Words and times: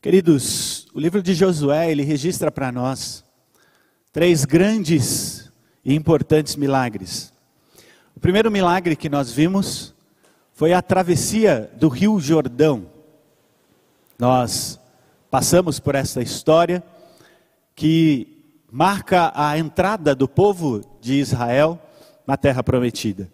Queridos, 0.00 0.86
o 0.94 1.00
livro 1.00 1.22
de 1.22 1.34
Josué, 1.34 1.90
ele 1.90 2.02
registra 2.02 2.52
para 2.52 2.70
nós 2.70 3.24
três 4.12 4.44
grandes 4.44 5.50
e 5.84 5.94
importantes 5.94 6.54
milagres. 6.54 7.32
O 8.14 8.20
primeiro 8.20 8.50
milagre 8.50 8.94
que 8.94 9.08
nós 9.08 9.32
vimos 9.32 9.94
foi 10.52 10.72
a 10.72 10.82
travessia 10.82 11.70
do 11.76 11.88
Rio 11.88 12.20
Jordão. 12.20 12.86
Nós 14.18 14.78
passamos 15.30 15.80
por 15.80 15.94
essa 15.94 16.22
história 16.22 16.84
que 17.74 18.42
marca 18.70 19.32
a 19.34 19.58
entrada 19.58 20.14
do 20.14 20.28
povo 20.28 20.82
de 21.00 21.14
Israel 21.14 21.80
na 22.26 22.36
terra 22.36 22.62
prometida. 22.62 23.30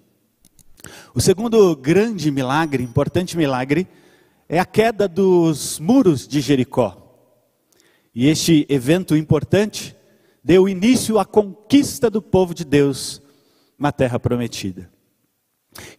O 1.15 1.21
segundo 1.21 1.77
grande 1.77 2.31
milagre, 2.31 2.83
importante 2.83 3.37
milagre, 3.37 3.87
é 4.53 4.59
a 4.59 4.67
queda 4.67 5.09
dos 5.09 5.81
muros 5.81 6.29
de 6.29 6.43
Jericó. 6.43 6.95
E 8.15 8.27
este 8.27 8.67
evento 8.69 9.17
importante 9.17 9.97
deu 10.45 10.69
início 10.69 11.19
à 11.19 11.25
conquista 11.25 12.11
do 12.11 12.21
povo 12.21 12.53
de 12.53 12.63
Deus 12.63 13.23
na 13.79 13.91
terra 13.91 14.21
prometida. 14.21 14.91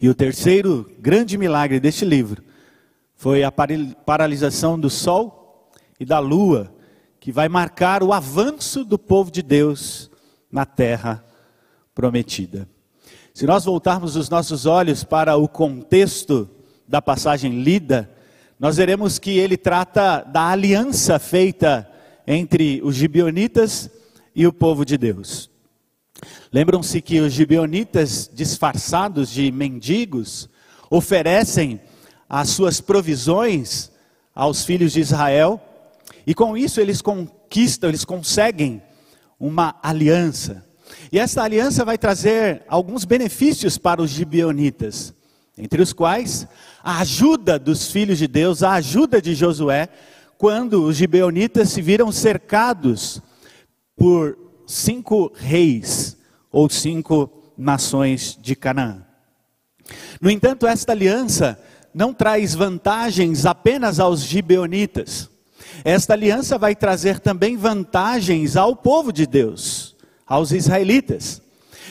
E 0.00 0.08
o 0.08 0.14
terceiro 0.14 0.88
grande 1.00 1.36
milagre 1.36 1.80
deste 1.80 2.04
livro 2.04 2.44
foi 3.16 3.42
a 3.42 3.50
paralisação 3.50 4.78
do 4.78 4.88
sol 4.88 5.72
e 5.98 6.04
da 6.04 6.20
lua, 6.20 6.72
que 7.18 7.32
vai 7.32 7.48
marcar 7.48 8.04
o 8.04 8.12
avanço 8.12 8.84
do 8.84 8.96
povo 8.96 9.32
de 9.32 9.42
Deus 9.42 10.08
na 10.48 10.64
terra 10.64 11.24
prometida. 11.92 12.68
Se 13.34 13.46
nós 13.46 13.64
voltarmos 13.64 14.14
os 14.14 14.30
nossos 14.30 14.64
olhos 14.64 15.02
para 15.02 15.36
o 15.36 15.48
contexto 15.48 16.48
da 16.86 17.02
passagem 17.02 17.60
lida, 17.60 18.13
nós 18.58 18.76
veremos 18.76 19.18
que 19.18 19.38
ele 19.38 19.56
trata 19.56 20.22
da 20.22 20.48
aliança 20.48 21.18
feita 21.18 21.90
entre 22.26 22.80
os 22.82 22.94
gibeonitas 22.94 23.90
e 24.34 24.46
o 24.46 24.52
povo 24.52 24.84
de 24.84 24.96
Deus. 24.96 25.50
Lembram-se 26.52 27.00
que 27.02 27.20
os 27.20 27.32
gibeonitas, 27.32 28.30
disfarçados 28.32 29.28
de 29.30 29.50
mendigos, 29.50 30.48
oferecem 30.88 31.80
as 32.28 32.50
suas 32.50 32.80
provisões 32.80 33.90
aos 34.34 34.64
filhos 34.64 34.92
de 34.92 35.00
Israel, 35.00 35.60
e 36.26 36.34
com 36.34 36.56
isso 36.56 36.80
eles 36.80 37.02
conquistam, 37.02 37.90
eles 37.90 38.04
conseguem 38.04 38.82
uma 39.38 39.76
aliança. 39.82 40.64
E 41.12 41.18
essa 41.18 41.42
aliança 41.42 41.84
vai 41.84 41.98
trazer 41.98 42.62
alguns 42.68 43.04
benefícios 43.04 43.76
para 43.76 44.00
os 44.00 44.10
gibeonitas, 44.10 45.12
entre 45.56 45.80
os 45.80 45.92
quais 45.92 46.46
a 46.82 47.00
ajuda 47.00 47.58
dos 47.58 47.90
filhos 47.90 48.18
de 48.18 48.26
Deus, 48.26 48.62
a 48.62 48.72
ajuda 48.72 49.22
de 49.22 49.34
Josué, 49.34 49.88
quando 50.36 50.84
os 50.84 50.96
gibeonitas 50.96 51.70
se 51.70 51.80
viram 51.80 52.10
cercados 52.10 53.22
por 53.96 54.36
cinco 54.66 55.32
reis 55.34 56.16
ou 56.50 56.68
cinco 56.68 57.52
nações 57.56 58.38
de 58.40 58.56
Canaã. 58.56 59.04
No 60.20 60.30
entanto, 60.30 60.66
esta 60.66 60.92
aliança 60.92 61.58
não 61.94 62.12
traz 62.12 62.54
vantagens 62.54 63.46
apenas 63.46 64.00
aos 64.00 64.22
gibeonitas. 64.22 65.30
Esta 65.84 66.14
aliança 66.14 66.58
vai 66.58 66.74
trazer 66.74 67.20
também 67.20 67.56
vantagens 67.56 68.56
ao 68.56 68.74
povo 68.74 69.12
de 69.12 69.26
Deus, 69.26 69.94
aos 70.26 70.50
israelitas 70.50 71.43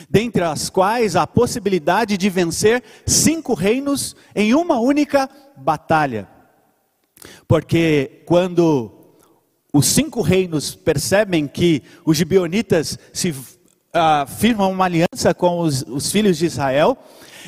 dentre 0.08 0.42
as 0.42 0.70
quais 0.70 1.16
a 1.16 1.26
possibilidade 1.26 2.16
de 2.16 2.30
vencer 2.30 2.82
cinco 3.06 3.54
reinos 3.54 4.14
em 4.34 4.54
uma 4.54 4.78
única 4.78 5.28
batalha. 5.56 6.28
Porque 7.46 8.22
quando 8.26 8.92
os 9.72 9.86
cinco 9.86 10.22
reinos 10.22 10.74
percebem 10.74 11.46
que 11.46 11.82
os 12.04 12.16
gibeonitas 12.16 12.98
se 13.12 13.30
uh, 13.30 14.26
firmam 14.38 14.70
uma 14.70 14.84
aliança 14.84 15.34
com 15.34 15.60
os, 15.60 15.82
os 15.82 16.12
filhos 16.12 16.38
de 16.38 16.46
Israel, 16.46 16.96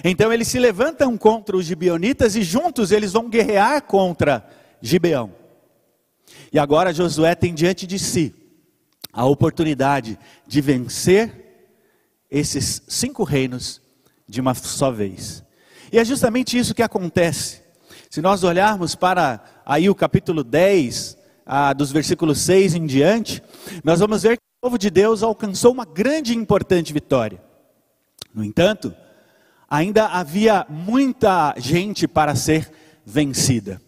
então 0.04 0.32
eles 0.32 0.48
se 0.48 0.58
levantam 0.58 1.16
contra 1.16 1.56
os 1.56 1.64
gibeonitas 1.64 2.36
e 2.36 2.42
juntos 2.42 2.90
eles 2.90 3.12
vão 3.12 3.28
guerrear 3.28 3.82
contra 3.82 4.46
Gibeão. 4.80 5.32
E 6.52 6.58
agora 6.58 6.92
Josué 6.92 7.34
tem 7.34 7.54
diante 7.54 7.86
de 7.86 7.98
si 7.98 8.34
a 9.12 9.24
oportunidade 9.24 10.18
de 10.46 10.60
vencer 10.60 11.45
esses 12.30 12.82
cinco 12.88 13.24
reinos 13.24 13.80
de 14.28 14.40
uma 14.40 14.54
só 14.54 14.90
vez. 14.90 15.44
E 15.92 15.98
é 15.98 16.04
justamente 16.04 16.58
isso 16.58 16.74
que 16.74 16.82
acontece. 16.82 17.62
Se 18.10 18.20
nós 18.20 18.44
olharmos 18.44 18.94
para 18.94 19.42
aí 19.64 19.88
o 19.88 19.94
capítulo 19.94 20.42
10, 20.42 21.16
ah, 21.44 21.72
dos 21.72 21.92
versículos 21.92 22.40
6 22.40 22.74
em 22.74 22.86
diante, 22.86 23.42
nós 23.84 24.00
vamos 24.00 24.22
ver 24.22 24.36
que 24.36 24.42
o 24.62 24.66
povo 24.66 24.78
de 24.78 24.90
Deus 24.90 25.22
alcançou 25.22 25.72
uma 25.72 25.84
grande 25.84 26.32
e 26.32 26.36
importante 26.36 26.92
vitória. 26.92 27.40
No 28.34 28.44
entanto, 28.44 28.94
ainda 29.68 30.06
havia 30.06 30.66
muita 30.68 31.54
gente 31.56 32.08
para 32.08 32.34
ser 32.34 32.70
vencida. 33.04 33.80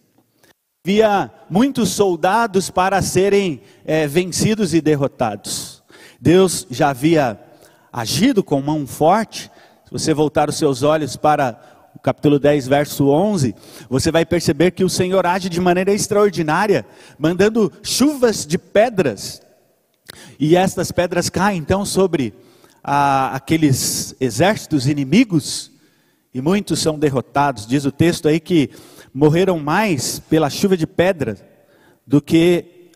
Havia 0.85 1.29
muitos 1.49 1.89
soldados 1.89 2.69
para 2.69 3.01
serem 3.01 3.61
é, 3.83 4.07
vencidos 4.07 4.73
e 4.73 4.79
derrotados. 4.79 5.83
Deus 6.19 6.65
já 6.69 6.89
havia 6.89 7.39
agido 7.91 8.43
com 8.43 8.61
mão 8.61 8.85
forte, 8.85 9.51
se 9.85 9.91
você 9.91 10.13
voltar 10.13 10.49
os 10.49 10.57
seus 10.57 10.83
olhos 10.83 11.15
para 11.15 11.59
o 11.95 11.99
capítulo 11.99 12.39
10, 12.39 12.67
verso 12.67 13.07
11, 13.09 13.55
você 13.89 14.11
vai 14.11 14.25
perceber 14.25 14.71
que 14.71 14.83
o 14.83 14.89
Senhor 14.89 15.25
age 15.25 15.49
de 15.49 15.59
maneira 15.59 15.91
extraordinária, 15.91 16.85
mandando 17.17 17.71
chuvas 17.81 18.45
de 18.45 18.57
pedras, 18.57 19.41
e 20.39 20.55
estas 20.55 20.91
pedras 20.91 21.29
caem 21.29 21.59
então 21.59 21.83
sobre 21.83 22.33
aqueles 22.83 24.15
exércitos 24.19 24.87
inimigos, 24.87 25.71
e 26.33 26.41
muitos 26.41 26.79
são 26.79 26.97
derrotados. 26.97 27.65
Diz 27.65 27.85
o 27.85 27.91
texto 27.91 28.27
aí 28.27 28.39
que 28.39 28.69
morreram 29.13 29.59
mais 29.59 30.19
pela 30.19 30.49
chuva 30.49 30.77
de 30.77 30.85
pedra 30.85 31.37
do 32.05 32.21
que 32.21 32.91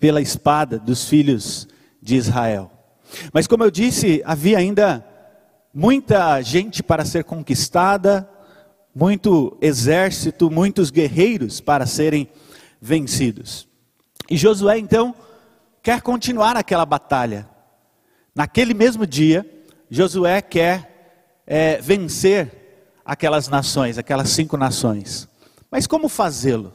pela 0.00 0.20
espada 0.20 0.78
dos 0.78 1.06
filhos 1.06 1.68
de 2.02 2.16
Israel. 2.16 2.77
Mas 3.32 3.46
como 3.46 3.64
eu 3.64 3.70
disse, 3.70 4.22
havia 4.24 4.58
ainda 4.58 5.04
muita 5.72 6.40
gente 6.42 6.82
para 6.82 7.04
ser 7.04 7.24
conquistada, 7.24 8.28
muito 8.94 9.56
exército, 9.60 10.50
muitos 10.50 10.90
guerreiros 10.90 11.60
para 11.60 11.86
serem 11.86 12.28
vencidos. 12.80 13.68
E 14.28 14.36
Josué 14.36 14.78
então 14.78 15.14
quer 15.82 16.00
continuar 16.00 16.56
aquela 16.56 16.84
batalha. 16.84 17.48
Naquele 18.34 18.74
mesmo 18.74 19.06
dia, 19.06 19.46
Josué 19.90 20.42
quer 20.42 21.42
é, 21.46 21.80
vencer 21.80 22.50
aquelas 23.04 23.48
nações, 23.48 23.98
aquelas 23.98 24.30
cinco 24.30 24.56
nações. 24.56 25.28
Mas 25.70 25.86
como 25.86 26.08
fazê-lo? 26.08 26.72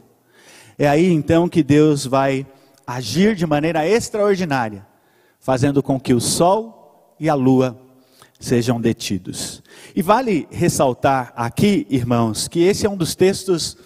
É 0.77 0.87
aí 0.87 1.11
então 1.11 1.47
que 1.47 1.61
Deus 1.61 2.05
vai 2.05 2.45
agir 2.85 3.35
de 3.35 3.45
maneira 3.45 3.87
extraordinária 3.87 4.92
fazendo 5.43 5.83
com 5.83 5.99
que 5.99 6.13
o 6.13 6.21
sol 6.21 7.15
e 7.19 7.29
a 7.29 7.35
lua 7.35 7.77
sejam 8.39 8.79
detidos. 8.79 9.61
E 9.93 10.01
vale 10.01 10.47
ressaltar 10.49 11.33
aqui, 11.35 11.85
irmãos, 11.89 12.47
que 12.47 12.61
esse 12.61 12.85
é 12.85 12.89
um 12.89 12.95
dos 12.95 13.13
textos 13.13 13.77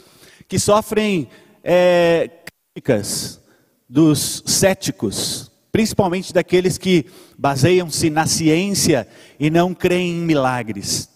que 0.48 0.60
sofrem 0.60 1.28
é, 1.64 2.30
críticas 2.76 3.42
dos 3.90 4.44
céticos, 4.46 5.52
principalmente 5.72 6.32
daqueles 6.32 6.78
que 6.78 7.08
baseiam-se 7.36 8.12
na 8.12 8.28
ciência 8.28 9.08
e 9.40 9.50
não 9.50 9.74
creem 9.74 10.12
em 10.12 10.22
milagres. 10.22 11.10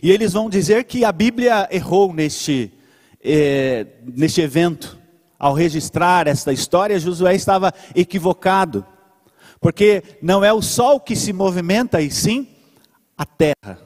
E 0.00 0.12
eles 0.12 0.34
vão 0.34 0.48
dizer 0.48 0.84
que 0.84 1.04
a 1.04 1.10
Bíblia 1.10 1.68
errou 1.72 2.14
neste, 2.14 2.72
é, 3.20 3.86
neste 4.06 4.40
evento. 4.40 4.96
Ao 5.36 5.52
registrar 5.52 6.28
esta 6.28 6.52
história, 6.52 6.98
Josué 6.98 7.34
estava 7.34 7.72
equivocado. 7.94 8.86
Porque 9.60 10.02
não 10.22 10.44
é 10.44 10.52
o 10.52 10.62
sol 10.62 11.00
que 11.00 11.16
se 11.16 11.32
movimenta, 11.32 12.00
e 12.00 12.10
sim 12.10 12.48
a 13.16 13.26
terra. 13.26 13.78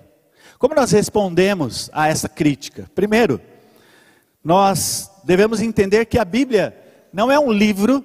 Como 0.58 0.74
nós 0.74 0.92
respondemos 0.92 1.90
a 1.92 2.08
essa 2.08 2.28
crítica? 2.28 2.90
Primeiro, 2.94 3.40
nós 4.44 5.10
devemos 5.24 5.60
entender 5.60 6.04
que 6.06 6.18
a 6.18 6.24
Bíblia 6.24 6.76
não 7.12 7.30
é 7.30 7.38
um 7.38 7.50
livro 7.50 8.04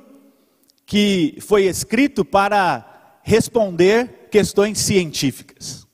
que 0.86 1.38
foi 1.42 1.66
escrito 1.66 2.24
para 2.24 3.20
responder 3.22 4.30
questões 4.32 4.80
científicas. 4.80 5.86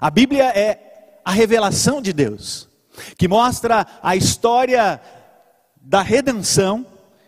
A 0.00 0.10
Bíblia 0.10 0.44
é 0.56 1.20
a 1.24 1.30
revelação 1.32 2.00
de 2.00 2.12
Deus, 2.12 2.68
que 3.18 3.28
mostra 3.28 3.86
a 4.02 4.16
história 4.16 5.00
da 5.76 6.00
redenção 6.00 6.86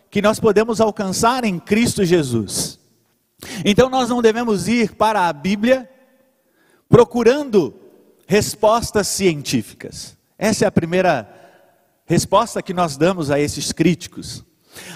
que 0.09 0.21
nós 0.21 0.39
podemos 0.39 0.81
alcançar 0.81 1.43
em 1.43 1.59
Cristo 1.59 2.03
Jesus. 2.03 2.78
Então 3.63 3.89
nós 3.89 4.09
não 4.09 4.21
devemos 4.21 4.67
ir 4.67 4.95
para 4.95 5.27
a 5.27 5.33
Bíblia 5.33 5.89
procurando 6.87 7.73
respostas 8.27 9.07
científicas. 9.07 10.17
Essa 10.37 10.65
é 10.65 10.67
a 10.67 10.71
primeira 10.71 11.29
resposta 12.05 12.61
que 12.61 12.73
nós 12.73 12.97
damos 12.97 13.29
a 13.29 13.39
esses 13.39 13.71
críticos. 13.71 14.43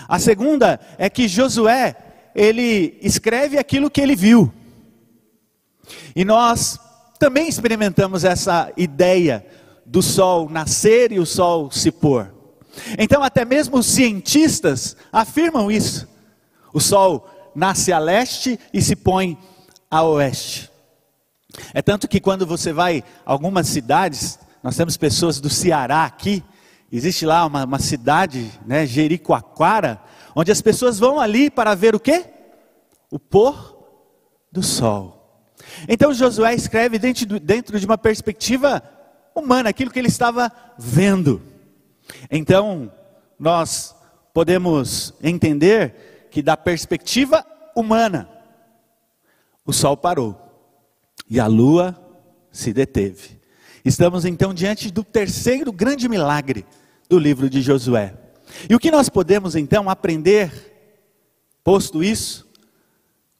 A 0.07 0.19
segunda 0.19 0.79
é 0.97 1.09
que 1.09 1.27
Josué, 1.27 1.95
ele 2.35 2.97
escreve 3.01 3.57
aquilo 3.57 3.89
que 3.89 4.01
ele 4.01 4.15
viu. 4.15 4.51
E 6.15 6.25
nós 6.25 6.79
também 7.19 7.47
experimentamos 7.47 8.23
essa 8.23 8.71
ideia 8.75 9.45
do 9.85 10.01
sol 10.01 10.49
nascer 10.49 11.11
e 11.11 11.19
o 11.19 11.25
sol 11.25 11.71
se 11.71 11.91
pôr. 11.91 12.33
Então, 12.97 13.21
até 13.21 13.45
mesmo 13.45 13.77
os 13.77 13.85
cientistas 13.85 14.95
afirmam 15.11 15.69
isso. 15.69 16.07
O 16.73 16.79
sol 16.79 17.29
nasce 17.55 17.91
a 17.91 17.99
leste 17.99 18.59
e 18.73 18.81
se 18.81 18.95
põe 18.95 19.37
a 19.89 20.03
oeste. 20.03 20.71
É 21.73 21.81
tanto 21.81 22.07
que 22.07 22.19
quando 22.19 22.45
você 22.45 22.73
vai 22.73 23.03
a 23.25 23.31
algumas 23.31 23.67
cidades, 23.67 24.39
nós 24.61 24.75
temos 24.75 24.97
pessoas 24.97 25.39
do 25.39 25.49
Ceará 25.49 26.05
aqui, 26.05 26.43
existe 26.91 27.25
lá 27.25 27.45
uma, 27.45 27.65
uma 27.65 27.79
cidade, 27.79 28.51
né, 28.65 28.85
Jericoacoara, 28.85 30.01
onde 30.35 30.51
as 30.51 30.61
pessoas 30.61 30.97
vão 30.97 31.19
ali 31.19 31.49
para 31.49 31.75
ver 31.75 31.95
o 31.95 31.99
quê? 31.99 32.25
O 33.11 33.19
pôr 33.19 33.77
do 34.51 34.63
sol. 34.63 35.51
Então 35.87 36.13
Josué 36.13 36.55
escreve 36.55 36.97
dentro, 36.97 37.39
dentro 37.39 37.79
de 37.79 37.85
uma 37.85 37.97
perspectiva 37.97 38.81
humana, 39.35 39.69
aquilo 39.69 39.91
que 39.91 39.99
ele 39.99 40.07
estava 40.07 40.51
vendo. 40.77 41.41
Então, 42.29 42.91
nós 43.39 43.95
podemos 44.33 45.13
entender 45.21 46.12
que, 46.33 46.41
da 46.41 46.57
perspectiva 46.57 47.45
humana, 47.75 48.27
o 49.63 49.71
sol 49.71 49.95
parou 49.95 50.35
e 51.29 51.39
a 51.39 51.45
lua 51.45 51.95
se 52.51 52.73
deteve. 52.73 53.39
Estamos 53.85 54.25
então 54.25 54.51
diante 54.51 54.89
do 54.89 55.03
terceiro 55.03 55.71
grande 55.71 56.09
milagre 56.09 56.65
do 57.07 57.19
livro 57.19 57.47
de 57.51 57.61
Josué. 57.61 58.15
E 58.67 58.73
o 58.73 58.79
que 58.79 58.89
nós 58.89 59.09
podemos 59.09 59.55
então 59.55 59.87
aprender, 59.87 60.51
posto 61.63 62.03
isso, 62.03 62.49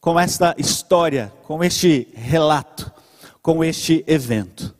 com 0.00 0.18
esta 0.18 0.54
história, 0.56 1.32
com 1.42 1.64
este 1.64 2.06
relato, 2.14 2.92
com 3.42 3.64
este 3.64 4.04
evento? 4.06 4.72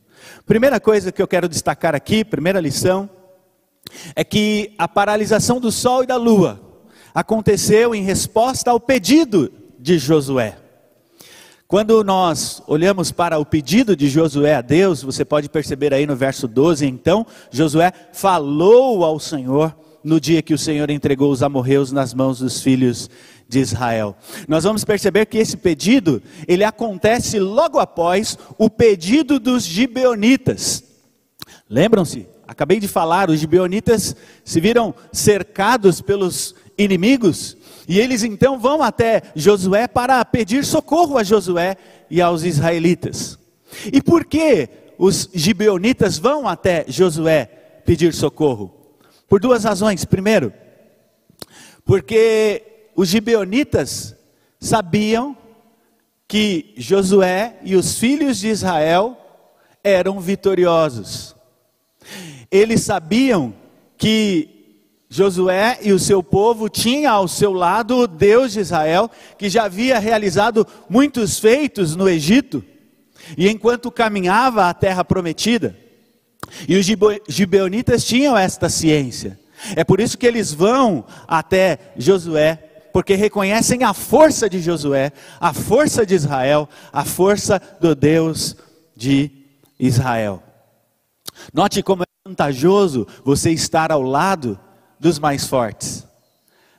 Primeira 0.46 0.78
coisa 0.78 1.10
que 1.10 1.20
eu 1.20 1.26
quero 1.26 1.48
destacar 1.48 1.96
aqui, 1.96 2.24
primeira 2.24 2.60
lição, 2.60 3.10
é 4.14 4.22
que 4.22 4.72
a 4.78 4.86
paralisação 4.86 5.58
do 5.58 5.72
sol 5.72 6.04
e 6.04 6.06
da 6.06 6.16
lua 6.16 6.73
aconteceu 7.14 7.94
em 7.94 8.02
resposta 8.02 8.70
ao 8.72 8.80
pedido 8.80 9.52
de 9.78 9.98
Josué. 9.98 10.58
Quando 11.68 12.02
nós 12.04 12.62
olhamos 12.66 13.10
para 13.10 13.38
o 13.38 13.46
pedido 13.46 13.96
de 13.96 14.08
Josué 14.08 14.56
a 14.56 14.60
Deus, 14.60 15.02
você 15.02 15.24
pode 15.24 15.48
perceber 15.48 15.94
aí 15.94 16.06
no 16.06 16.16
verso 16.16 16.46
12, 16.46 16.84
então, 16.86 17.26
Josué 17.50 17.92
falou 18.12 19.04
ao 19.04 19.18
Senhor 19.18 19.74
no 20.02 20.20
dia 20.20 20.42
que 20.42 20.52
o 20.52 20.58
Senhor 20.58 20.90
entregou 20.90 21.32
os 21.32 21.42
amorreus 21.42 21.90
nas 21.90 22.12
mãos 22.12 22.40
dos 22.40 22.60
filhos 22.60 23.08
de 23.48 23.60
Israel. 23.60 24.14
Nós 24.46 24.64
vamos 24.64 24.84
perceber 24.84 25.24
que 25.26 25.38
esse 25.38 25.56
pedido, 25.56 26.22
ele 26.46 26.64
acontece 26.64 27.38
logo 27.38 27.78
após 27.78 28.38
o 28.58 28.68
pedido 28.68 29.38
dos 29.40 29.64
gibeonitas. 29.64 30.84
Lembram-se? 31.68 32.28
Acabei 32.46 32.78
de 32.78 32.86
falar, 32.86 33.30
os 33.30 33.40
gibeonitas 33.40 34.14
se 34.44 34.60
viram 34.60 34.94
cercados 35.10 36.02
pelos 36.02 36.54
inimigos, 36.76 37.56
e 37.88 38.00
eles 38.00 38.22
então 38.22 38.58
vão 38.58 38.82
até 38.82 39.22
Josué 39.34 39.86
para 39.86 40.24
pedir 40.24 40.64
socorro 40.64 41.18
a 41.18 41.22
Josué 41.22 41.76
e 42.10 42.20
aos 42.20 42.42
israelitas. 42.42 43.38
E 43.92 44.00
por 44.00 44.24
que 44.24 44.68
os 44.98 45.28
gibeonitas 45.34 46.18
vão 46.18 46.48
até 46.48 46.84
Josué 46.88 47.46
pedir 47.84 48.14
socorro? 48.14 48.74
Por 49.28 49.40
duas 49.40 49.64
razões. 49.64 50.04
Primeiro, 50.04 50.52
porque 51.84 52.88
os 52.96 53.08
gibeonitas 53.08 54.16
sabiam 54.58 55.36
que 56.26 56.72
Josué 56.76 57.58
e 57.62 57.76
os 57.76 57.98
filhos 57.98 58.38
de 58.38 58.48
Israel 58.48 59.16
eram 59.82 60.20
vitoriosos. 60.20 61.36
Eles 62.50 62.82
sabiam 62.82 63.54
que 63.98 64.53
Josué 65.14 65.78
e 65.80 65.92
o 65.92 65.98
seu 66.00 66.24
povo 66.24 66.68
tinham 66.68 67.14
ao 67.14 67.28
seu 67.28 67.52
lado 67.52 67.98
o 67.98 68.06
Deus 68.08 68.54
de 68.54 68.58
Israel, 68.58 69.08
que 69.38 69.48
já 69.48 69.66
havia 69.66 69.96
realizado 70.00 70.66
muitos 70.90 71.38
feitos 71.38 71.94
no 71.94 72.08
Egito, 72.08 72.64
e 73.38 73.48
enquanto 73.48 73.92
caminhava 73.92 74.68
à 74.68 74.74
terra 74.74 75.04
prometida. 75.04 75.78
E 76.68 76.76
os 76.76 76.84
gibeonitas 77.28 78.04
tinham 78.04 78.36
esta 78.36 78.68
ciência. 78.68 79.38
É 79.76 79.84
por 79.84 80.00
isso 80.00 80.18
que 80.18 80.26
eles 80.26 80.52
vão 80.52 81.04
até 81.28 81.92
Josué, 81.96 82.56
porque 82.92 83.14
reconhecem 83.14 83.84
a 83.84 83.94
força 83.94 84.50
de 84.50 84.58
Josué, 84.60 85.12
a 85.38 85.52
força 85.52 86.04
de 86.04 86.16
Israel, 86.16 86.68
a 86.92 87.04
força 87.04 87.62
do 87.80 87.94
Deus 87.94 88.56
de 88.96 89.30
Israel. 89.78 90.42
Note 91.52 91.84
como 91.84 92.02
é 92.02 92.28
vantajoso 92.28 93.06
você 93.24 93.52
estar 93.52 93.92
ao 93.92 94.02
lado 94.02 94.58
dos 94.98 95.18
mais 95.18 95.46
fortes. 95.46 96.06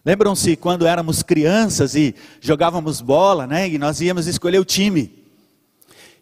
Lembram-se 0.06 0.56
quando 0.56 0.86
éramos 0.86 1.24
crianças 1.24 1.96
e 1.96 2.14
jogávamos 2.40 3.02
bola, 3.02 3.48
né? 3.48 3.68
E 3.68 3.78
nós 3.78 4.02
íamos 4.02 4.28
escolher 4.28 4.60
o 4.60 4.66
time. 4.66 5.26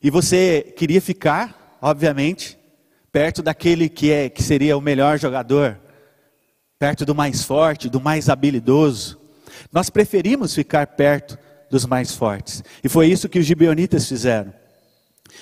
E 0.02 0.10
você 0.10 0.74
queria 0.78 1.02
ficar, 1.02 1.78
obviamente, 1.82 2.58
perto 3.12 3.44
daquele 3.44 3.90
que 3.90 4.12
é 4.12 4.30
que 4.30 4.42
seria 4.42 4.78
o 4.78 4.82
melhor 4.82 5.20
jogador, 5.20 5.78
perto 6.80 7.06
do 7.06 7.14
mais 7.14 7.44
forte, 7.44 7.90
do 7.90 8.00
mais 8.00 8.30
habilidoso. 8.30 9.20
Nós 9.72 9.90
preferimos 9.90 10.56
ficar 10.56 10.88
perto 10.88 11.38
dos 11.70 11.86
mais 11.86 12.14
fortes. 12.16 12.64
E 12.84 12.90
foi 12.90 13.08
isso 13.08 13.28
que 13.28 13.40
os 13.40 13.46
gibeonitas 13.46 14.08
fizeram. 14.08 14.54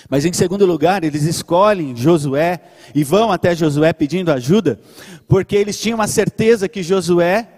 Mas 0.08 0.24
em 0.24 0.32
segundo 0.32 0.66
lugar, 0.66 1.04
eles 1.04 1.22
escolhem 1.22 1.96
Josué 1.96 2.60
e 2.94 3.04
vão 3.04 3.30
até 3.30 3.54
Josué 3.54 3.92
pedindo 3.92 4.32
ajuda, 4.32 4.80
porque 5.28 5.56
eles 5.56 5.80
tinham 5.80 6.00
a 6.00 6.06
certeza 6.06 6.68
que 6.68 6.82
Josué 6.82 7.48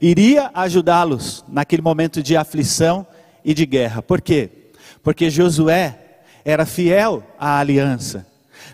iria 0.00 0.50
ajudá-los 0.54 1.44
naquele 1.48 1.82
momento 1.82 2.22
de 2.22 2.36
aflição 2.36 3.06
e 3.44 3.52
de 3.52 3.66
guerra. 3.66 4.02
Por 4.02 4.20
quê? 4.20 4.50
Porque 5.02 5.30
Josué 5.30 5.98
era 6.44 6.64
fiel 6.64 7.22
à 7.38 7.58
aliança. 7.58 8.26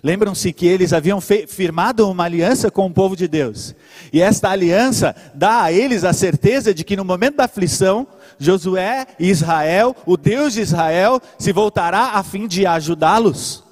Lembram-se 0.03 0.53
que 0.53 0.67
eles 0.67 0.93
haviam 0.93 1.21
firmado 1.21 2.09
uma 2.11 2.25
aliança 2.25 2.71
com 2.71 2.87
o 2.87 2.91
povo 2.91 3.17
de 3.17 3.27
Deus. 3.27 3.75
E 4.13 4.21
esta 4.21 4.51
aliança 4.51 5.17
dá 5.35 5.63
a 5.63 5.73
eles 5.73 6.05
a 6.05 6.13
certeza 6.13 6.75
de 6.75 6.85
que 6.85 6.97
no 6.97 7.05
momento 7.05 7.37
da 7.37 7.45
aflição, 7.45 8.07
Josué 8.45 9.07
e 9.19 9.29
Israel, 9.29 9.97
o 10.07 10.17
Deus 10.17 10.53
de 10.53 10.61
Israel, 10.61 11.21
se 11.39 11.53
voltará 11.53 12.11
a 12.13 12.23
fim 12.23 12.47
de 12.47 12.67
ajudá-los. 12.67 13.65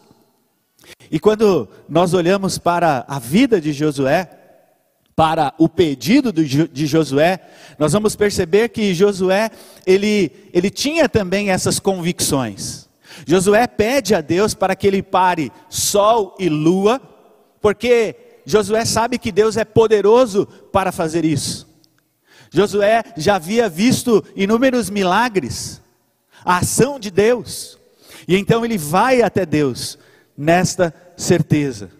E 1.10 1.20
quando 1.20 1.68
nós 1.88 2.14
olhamos 2.14 2.58
para 2.58 3.04
a 3.06 3.18
vida 3.18 3.60
de 3.60 3.72
Josué, 3.72 4.30
para 5.14 5.52
o 5.58 5.68
pedido 5.68 6.32
de 6.32 6.86
Josué, 6.86 7.38
nós 7.78 7.92
vamos 7.92 8.16
perceber 8.16 8.70
que 8.70 8.94
Josué, 8.94 9.50
ele, 9.86 10.32
ele 10.54 10.70
tinha 10.70 11.08
também 11.08 11.50
essas 11.50 11.78
convicções. 11.78 12.88
Josué 13.26 13.66
pede 13.66 14.14
a 14.14 14.22
Deus 14.22 14.54
para 14.54 14.74
que 14.74 14.86
ele 14.86 15.02
pare 15.02 15.52
sol 15.68 16.34
e 16.38 16.48
lua, 16.48 17.00
porque 17.60 18.16
Josué 18.46 18.84
sabe 18.84 19.18
que 19.18 19.30
Deus 19.30 19.56
é 19.56 19.64
poderoso 19.64 20.46
para 20.72 20.90
fazer 20.90 21.24
isso. 21.24 21.71
Josué 22.52 23.02
já 23.16 23.36
havia 23.36 23.68
visto 23.68 24.22
inúmeros 24.36 24.90
milagres, 24.90 25.80
a 26.44 26.58
ação 26.58 27.00
de 27.00 27.10
Deus, 27.10 27.78
e 28.28 28.36
então 28.36 28.64
ele 28.64 28.76
vai 28.76 29.22
até 29.22 29.46
Deus 29.46 29.98
nesta 30.36 30.94
certeza. 31.16 31.90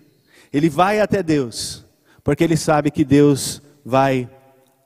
Ele 0.53 0.69
vai 0.69 1.01
até 1.01 1.23
Deus, 1.23 1.85
porque 2.23 2.45
ele 2.45 2.57
sabe 2.57 2.91
que 2.91 3.03
Deus 3.03 3.63
vai 3.85 4.29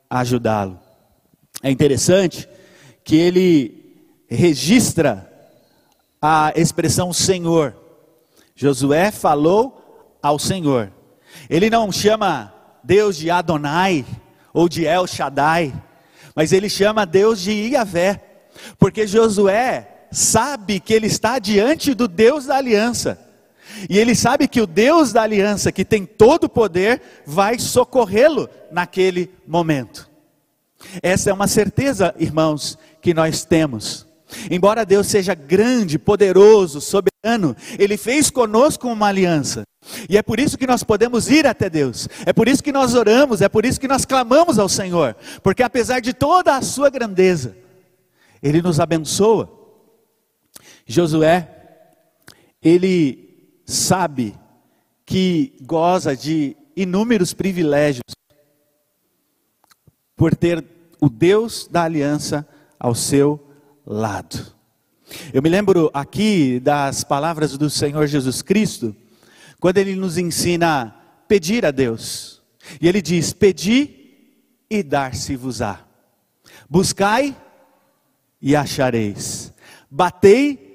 ajudá-lo. 0.09 0.79
É 1.63 1.71
interessante 1.71 2.49
que 3.03 3.17
ele 3.17 4.05
registra 4.29 5.29
a 6.23 6.53
expressão 6.55 7.13
Senhor. 7.13 7.75
Josué 8.55 9.11
falou 9.11 10.19
ao 10.23 10.39
Senhor. 10.39 10.93
Ele 11.51 11.69
não 11.69 11.91
chama 11.91 12.55
Deus 12.85 13.17
de 13.17 13.31
Adonai 13.31 14.05
ou 14.57 14.71
de 14.71 14.87
El 14.87 15.07
Shaddai, 15.07 15.75
mas 16.35 16.51
ele 16.51 16.71
chama 16.71 17.05
Deus 17.05 17.43
de 17.43 17.53
Iavé, 17.53 18.19
porque 18.79 19.07
Josué 19.07 20.07
sabe 20.11 20.81
que 20.81 20.95
ele 20.95 21.09
está 21.09 21.39
diante 21.39 21.93
do 21.93 22.09
Deus 22.09 22.47
da 22.47 22.57
aliança. 22.57 23.19
E 23.91 23.99
ele 23.99 24.15
sabe 24.15 24.49
que 24.49 24.59
o 24.59 24.67
Deus 24.67 25.13
da 25.13 25.21
aliança, 25.21 25.71
que 25.71 25.85
tem 25.85 26.07
todo 26.07 26.45
o 26.45 26.49
poder, 26.49 27.03
vai 27.27 27.59
socorrê-lo 27.59 28.49
naquele 28.73 29.31
momento. 29.47 30.09
Essa 31.03 31.29
é 31.29 31.35
uma 31.35 31.47
certeza, 31.47 32.15
irmãos, 32.19 32.79
que 33.03 33.13
nós 33.13 33.45
temos. 33.45 34.07
Embora 34.51 34.87
Deus 34.87 35.07
seja 35.07 35.35
grande, 35.35 35.99
poderoso, 35.99 36.81
soberano 36.81 37.16
ele 37.79 37.97
fez 37.97 38.31
conosco 38.31 38.89
uma 38.89 39.09
aliança. 39.09 39.65
E 40.09 40.17
é 40.17 40.23
por 40.23 40.41
isso 40.41 40.59
que 40.59 40.67
nós 40.67 40.83
podemos 40.83 41.29
ir 41.29 41.47
até 41.47 41.71
Deus, 41.71 42.09
é 42.25 42.33
por 42.33 42.49
isso 42.49 42.63
que 42.63 42.73
nós 42.73 42.95
oramos, 42.95 43.41
é 43.41 43.49
por 43.49 43.65
isso 43.65 43.81
que 43.81 43.87
nós 43.87 44.05
clamamos 44.05 44.59
ao 44.59 44.69
Senhor, 44.69 45.15
porque 45.43 45.63
apesar 45.63 46.01
de 46.01 46.13
toda 46.13 46.57
a 46.57 46.63
sua 46.63 46.91
grandeza, 46.91 47.57
Ele 48.43 48.61
nos 48.61 48.81
abençoa. 48.81 49.57
Josué, 50.87 51.51
ele 52.63 53.61
sabe 53.67 54.35
que 55.05 55.57
goza 55.63 56.17
de 56.17 56.57
inúmeros 56.77 57.35
privilégios 57.35 58.15
por 60.15 60.35
ter 60.35 60.65
o 61.01 61.09
Deus 61.09 61.69
da 61.71 61.83
aliança 61.83 62.47
ao 62.79 62.95
seu 62.95 63.45
lado. 63.85 64.56
Eu 65.33 65.41
me 65.41 65.49
lembro 65.49 65.91
aqui 65.95 66.59
das 66.61 67.05
palavras 67.05 67.57
do 67.57 67.71
Senhor 67.71 68.07
Jesus 68.07 68.43
Cristo, 68.43 68.95
quando 69.61 69.79
ele 69.79 69.95
nos 69.95 70.19
ensina 70.19 70.83
a 70.83 70.87
pedir 71.29 71.65
a 71.65 71.71
Deus. 71.71 72.43
E 72.81 72.89
ele 72.89 73.01
diz: 73.01 73.33
Pedi 73.33 73.91
e 74.69 74.83
dar-se-vos-á. 74.83 75.81
Buscai 76.69 77.37
e 78.43 78.57
achareis. 78.57 79.53
Batei 79.91 80.67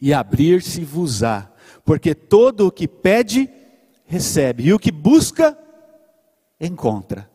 e 0.00 0.12
abrir-se-vos-á. 0.12 1.50
Porque 1.84 2.14
todo 2.14 2.66
o 2.66 2.72
que 2.72 2.88
pede, 2.88 3.48
recebe, 4.06 4.64
e 4.64 4.72
o 4.72 4.78
que 4.78 4.90
busca, 4.90 5.56
encontra. 6.60 7.30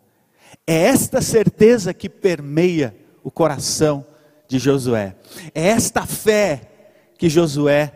É 0.67 0.75
esta 0.75 1.21
certeza 1.21 1.93
que 1.93 2.09
permeia 2.09 2.95
o 3.23 3.31
coração 3.31 4.05
de 4.49 4.57
Josué. 4.57 5.15
É 5.53 5.67
esta 5.67 6.05
fé 6.05 6.69
que 7.17 7.29
Josué 7.29 7.93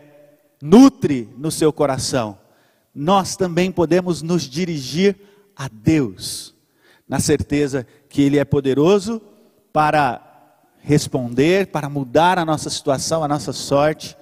nutre 0.61 1.27
no 1.35 1.51
seu 1.51 1.73
coração. 1.73 2.37
Nós 2.95 3.35
também 3.35 3.71
podemos 3.71 4.21
nos 4.21 4.43
dirigir 4.43 5.17
a 5.55 5.67
Deus, 5.67 6.55
na 7.09 7.19
certeza 7.19 7.85
que 8.07 8.21
Ele 8.21 8.37
é 8.37 8.45
poderoso 8.45 9.21
para 9.73 10.21
responder, 10.79 11.67
para 11.67 11.89
mudar 11.89 12.37
a 12.37 12.45
nossa 12.45 12.69
situação, 12.69 13.23
a 13.23 13.27
nossa 13.27 13.51
sorte, 13.51 14.15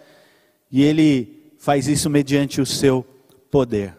e 0.72 0.82
Ele 0.82 1.54
faz 1.60 1.88
isso 1.88 2.10
mediante 2.10 2.62
o 2.62 2.66
seu 2.66 3.06
poder. 3.52 3.98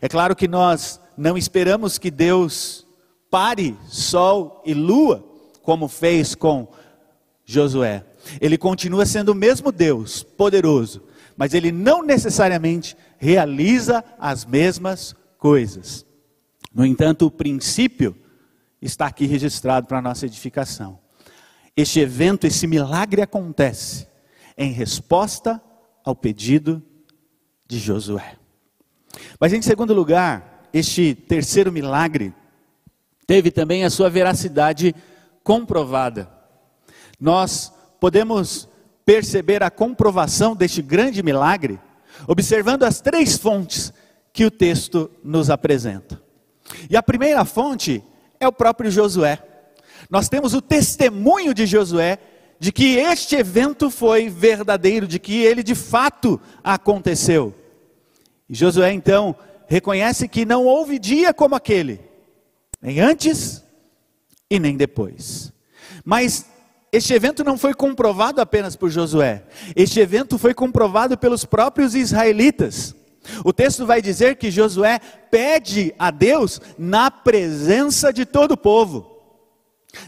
É 0.00 0.08
claro 0.08 0.34
que 0.34 0.48
nós 0.48 1.00
não 1.16 1.36
esperamos 1.36 1.98
que 1.98 2.10
Deus 2.10 2.86
pare 3.30 3.76
sol 3.88 4.62
e 4.64 4.72
lua, 4.72 5.22
como 5.62 5.86
fez 5.86 6.34
com 6.34 6.68
Josué. 7.48 8.04
Ele 8.42 8.58
continua 8.58 9.06
sendo 9.06 9.30
o 9.30 9.34
mesmo 9.34 9.72
Deus, 9.72 10.22
poderoso, 10.22 11.02
mas 11.34 11.54
ele 11.54 11.72
não 11.72 12.02
necessariamente 12.02 12.94
realiza 13.16 14.04
as 14.18 14.44
mesmas 14.44 15.16
coisas. 15.38 16.04
No 16.74 16.84
entanto, 16.84 17.24
o 17.24 17.30
princípio 17.30 18.14
está 18.82 19.06
aqui 19.06 19.24
registrado 19.24 19.86
para 19.86 19.96
a 19.96 20.02
nossa 20.02 20.26
edificação. 20.26 20.98
Este 21.74 22.00
evento, 22.00 22.46
esse 22.46 22.66
milagre 22.66 23.22
acontece 23.22 24.06
em 24.54 24.70
resposta 24.70 25.58
ao 26.04 26.14
pedido 26.14 26.82
de 27.66 27.78
Josué. 27.78 28.36
Mas 29.40 29.54
em 29.54 29.62
segundo 29.62 29.94
lugar, 29.94 30.68
este 30.70 31.14
terceiro 31.14 31.72
milagre 31.72 32.34
teve 33.26 33.50
também 33.50 33.84
a 33.84 33.90
sua 33.90 34.10
veracidade 34.10 34.94
comprovada 35.42 36.37
nós 37.20 37.72
podemos 38.00 38.68
perceber 39.04 39.62
a 39.62 39.70
comprovação 39.70 40.54
deste 40.54 40.82
grande 40.82 41.22
milagre 41.22 41.80
observando 42.26 42.82
as 42.82 43.00
três 43.00 43.36
fontes 43.36 43.92
que 44.32 44.44
o 44.44 44.50
texto 44.50 45.10
nos 45.22 45.50
apresenta. 45.50 46.20
E 46.88 46.96
a 46.96 47.02
primeira 47.02 47.44
fonte 47.44 48.02
é 48.40 48.48
o 48.48 48.52
próprio 48.52 48.90
Josué. 48.90 49.42
Nós 50.10 50.28
temos 50.28 50.54
o 50.54 50.62
testemunho 50.62 51.54
de 51.54 51.66
Josué 51.66 52.18
de 52.58 52.72
que 52.72 52.96
este 52.96 53.36
evento 53.36 53.90
foi 53.90 54.28
verdadeiro, 54.28 55.06
de 55.06 55.18
que 55.18 55.42
ele 55.42 55.62
de 55.62 55.74
fato 55.74 56.40
aconteceu. 56.62 57.54
E 58.48 58.54
Josué 58.54 58.92
então 58.92 59.36
reconhece 59.66 60.26
que 60.26 60.44
não 60.44 60.64
houve 60.64 60.98
dia 60.98 61.32
como 61.34 61.54
aquele, 61.54 62.00
nem 62.80 63.00
antes 63.00 63.62
e 64.50 64.58
nem 64.58 64.76
depois. 64.76 65.52
Mas 66.04 66.46
este 66.92 67.12
evento 67.12 67.44
não 67.44 67.58
foi 67.58 67.74
comprovado 67.74 68.40
apenas 68.40 68.76
por 68.76 68.90
Josué, 68.90 69.44
este 69.76 70.00
evento 70.00 70.38
foi 70.38 70.54
comprovado 70.54 71.16
pelos 71.16 71.44
próprios 71.44 71.94
israelitas. 71.94 72.94
O 73.44 73.52
texto 73.52 73.84
vai 73.84 74.00
dizer 74.00 74.36
que 74.36 74.50
Josué 74.50 74.98
pede 75.30 75.94
a 75.98 76.10
Deus 76.10 76.60
na 76.78 77.10
presença 77.10 78.12
de 78.12 78.24
todo 78.24 78.52
o 78.52 78.56
povo, 78.56 79.20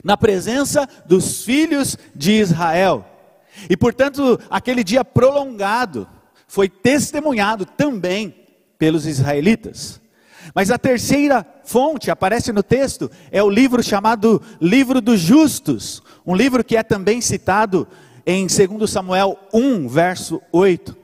na 0.02 0.16
presença 0.16 0.88
dos 1.04 1.44
filhos 1.44 1.98
de 2.14 2.32
Israel. 2.32 3.04
E 3.68 3.76
portanto, 3.76 4.40
aquele 4.48 4.82
dia 4.82 5.04
prolongado 5.04 6.08
foi 6.46 6.68
testemunhado 6.68 7.66
também 7.66 8.34
pelos 8.78 9.06
israelitas. 9.06 9.99
Mas 10.54 10.70
a 10.70 10.78
terceira 10.78 11.46
fonte, 11.64 12.10
aparece 12.10 12.52
no 12.52 12.62
texto, 12.62 13.10
é 13.30 13.42
o 13.42 13.50
livro 13.50 13.82
chamado 13.82 14.42
Livro 14.60 15.00
dos 15.00 15.20
Justos, 15.20 16.02
um 16.26 16.34
livro 16.34 16.64
que 16.64 16.76
é 16.76 16.82
também 16.82 17.20
citado 17.20 17.86
em 18.26 18.46
2 18.46 18.90
Samuel 18.90 19.38
1, 19.52 19.88
verso 19.88 20.40
8. 20.52 20.96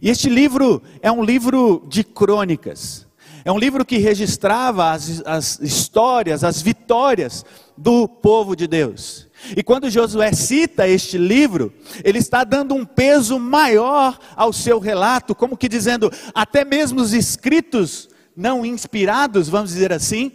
E 0.00 0.10
este 0.10 0.28
livro 0.28 0.82
é 1.00 1.10
um 1.10 1.22
livro 1.22 1.84
de 1.88 2.02
crônicas, 2.02 3.06
é 3.44 3.52
um 3.52 3.58
livro 3.58 3.84
que 3.84 3.98
registrava 3.98 4.90
as, 4.90 5.22
as 5.24 5.60
histórias, 5.60 6.42
as 6.42 6.60
vitórias 6.60 7.44
do 7.76 8.08
povo 8.08 8.56
de 8.56 8.66
Deus. 8.66 9.28
E 9.56 9.62
quando 9.62 9.90
Josué 9.90 10.32
cita 10.32 10.88
este 10.88 11.18
livro, 11.18 11.72
ele 12.02 12.18
está 12.18 12.42
dando 12.42 12.74
um 12.74 12.84
peso 12.84 13.38
maior 13.38 14.18
ao 14.34 14.52
seu 14.52 14.80
relato, 14.80 15.34
como 15.34 15.56
que 15.56 15.68
dizendo, 15.68 16.10
até 16.34 16.64
mesmo 16.64 17.00
os 17.00 17.12
escritos 17.12 18.08
não 18.36 18.66
inspirados, 18.66 19.48
vamos 19.48 19.70
dizer 19.70 19.92
assim, 19.92 20.30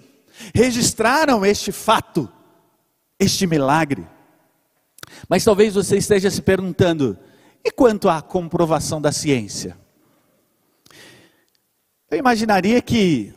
registraram 0.54 1.46
este 1.46 1.72
fato, 1.72 2.28
este 3.20 3.46
milagre. 3.46 4.08
Mas 5.30 5.44
talvez 5.44 5.76
você 5.76 5.98
esteja 5.98 6.32
se 6.32 6.42
perguntando: 6.42 7.18
e 7.64 7.72
quanto 7.72 8.10
à 8.10 8.22
comprovação 8.22 9.00
da 9.00 9.12
ciência? 9.12 9.78
Eu 12.10 12.18
imaginaria 12.18 12.82
que 12.82 13.34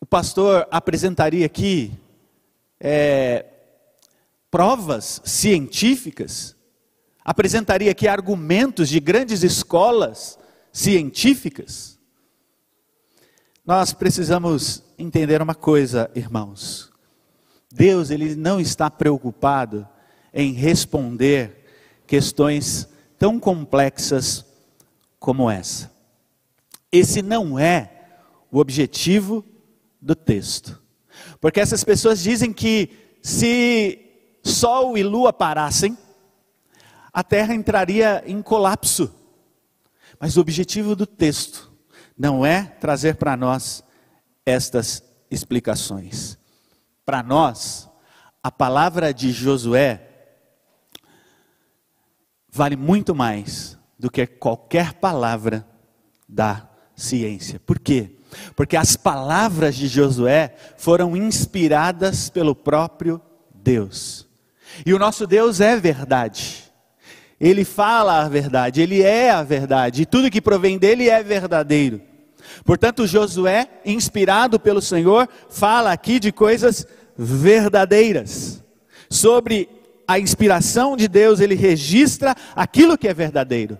o 0.00 0.06
pastor 0.06 0.66
apresentaria 0.70 1.44
aqui 1.44 1.92
é, 2.80 3.44
provas 4.50 5.20
científicas, 5.24 6.56
apresentaria 7.24 7.90
aqui 7.90 8.06
argumentos 8.06 8.88
de 8.88 9.00
grandes 9.00 9.42
escolas 9.42 10.38
científicas. 10.72 11.95
Nós 13.66 13.92
precisamos 13.92 14.80
entender 14.96 15.42
uma 15.42 15.54
coisa, 15.54 16.08
irmãos. 16.14 16.88
Deus, 17.72 18.10
ele 18.10 18.36
não 18.36 18.60
está 18.60 18.88
preocupado 18.88 19.88
em 20.32 20.52
responder 20.52 21.64
questões 22.06 22.88
tão 23.18 23.40
complexas 23.40 24.46
como 25.18 25.50
essa. 25.50 25.90
Esse 26.92 27.22
não 27.22 27.58
é 27.58 27.90
o 28.52 28.58
objetivo 28.60 29.44
do 30.00 30.14
texto. 30.14 30.80
Porque 31.40 31.58
essas 31.58 31.82
pessoas 31.82 32.20
dizem 32.20 32.52
que 32.52 33.16
se 33.20 33.98
sol 34.44 34.96
e 34.96 35.02
lua 35.02 35.32
parassem, 35.32 35.98
a 37.12 37.24
terra 37.24 37.52
entraria 37.52 38.22
em 38.28 38.40
colapso. 38.40 39.12
Mas 40.20 40.36
o 40.36 40.40
objetivo 40.40 40.94
do 40.94 41.04
texto 41.04 41.65
não 42.16 42.44
é 42.44 42.62
trazer 42.64 43.16
para 43.16 43.36
nós 43.36 43.84
estas 44.44 45.02
explicações. 45.30 46.38
Para 47.04 47.22
nós, 47.22 47.88
a 48.42 48.50
palavra 48.50 49.12
de 49.12 49.32
Josué 49.32 50.02
vale 52.50 52.76
muito 52.76 53.14
mais 53.14 53.76
do 53.98 54.10
que 54.10 54.26
qualquer 54.26 54.94
palavra 54.94 55.66
da 56.28 56.68
ciência. 56.94 57.60
Por 57.60 57.78
quê? 57.78 58.16
Porque 58.54 58.76
as 58.76 58.96
palavras 58.96 59.76
de 59.76 59.86
Josué 59.86 60.54
foram 60.76 61.16
inspiradas 61.16 62.28
pelo 62.30 62.54
próprio 62.54 63.20
Deus. 63.54 64.26
E 64.84 64.92
o 64.92 64.98
nosso 64.98 65.26
Deus 65.26 65.60
é 65.60 65.76
verdade. 65.76 66.65
Ele 67.40 67.64
fala 67.64 68.22
a 68.22 68.28
verdade, 68.28 68.80
ele 68.80 69.02
é 69.02 69.30
a 69.30 69.42
verdade, 69.42 70.02
e 70.02 70.06
tudo 70.06 70.30
que 70.30 70.40
provém 70.40 70.78
dele 70.78 71.08
é 71.08 71.22
verdadeiro. 71.22 72.00
Portanto, 72.64 73.06
Josué, 73.06 73.68
inspirado 73.84 74.58
pelo 74.58 74.80
Senhor, 74.80 75.28
fala 75.50 75.92
aqui 75.92 76.18
de 76.18 76.32
coisas 76.32 76.86
verdadeiras. 77.16 78.62
Sobre 79.10 79.68
a 80.08 80.18
inspiração 80.18 80.96
de 80.96 81.08
Deus, 81.08 81.40
ele 81.40 81.54
registra 81.54 82.34
aquilo 82.54 82.96
que 82.96 83.08
é 83.08 83.14
verdadeiro. 83.14 83.78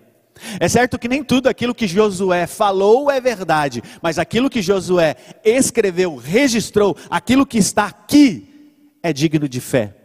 É 0.60 0.68
certo 0.68 0.98
que 0.98 1.08
nem 1.08 1.25
tudo 1.25 1.48
aquilo 1.48 1.75
que 1.75 1.86
Josué 1.86 2.46
falou 2.46 3.10
é 3.10 3.20
verdade, 3.20 3.82
mas 4.02 4.18
aquilo 4.18 4.50
que 4.50 4.60
Josué 4.60 5.16
escreveu, 5.42 6.16
registrou, 6.16 6.96
aquilo 7.08 7.46
que 7.46 7.56
está 7.56 7.86
aqui 7.86 8.76
é 9.02 9.12
digno 9.12 9.48
de 9.48 9.60
fé, 9.60 9.96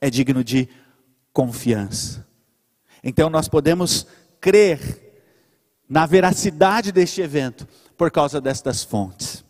é 0.00 0.10
digno 0.10 0.44
de 0.44 0.68
confiança. 1.32 2.29
Então 3.02 3.30
nós 3.30 3.48
podemos 3.48 4.06
crer 4.40 5.10
na 5.88 6.06
veracidade 6.06 6.92
deste 6.92 7.20
evento 7.20 7.66
por 7.96 8.10
causa 8.10 8.40
destas 8.40 8.84
fontes. 8.84 9.44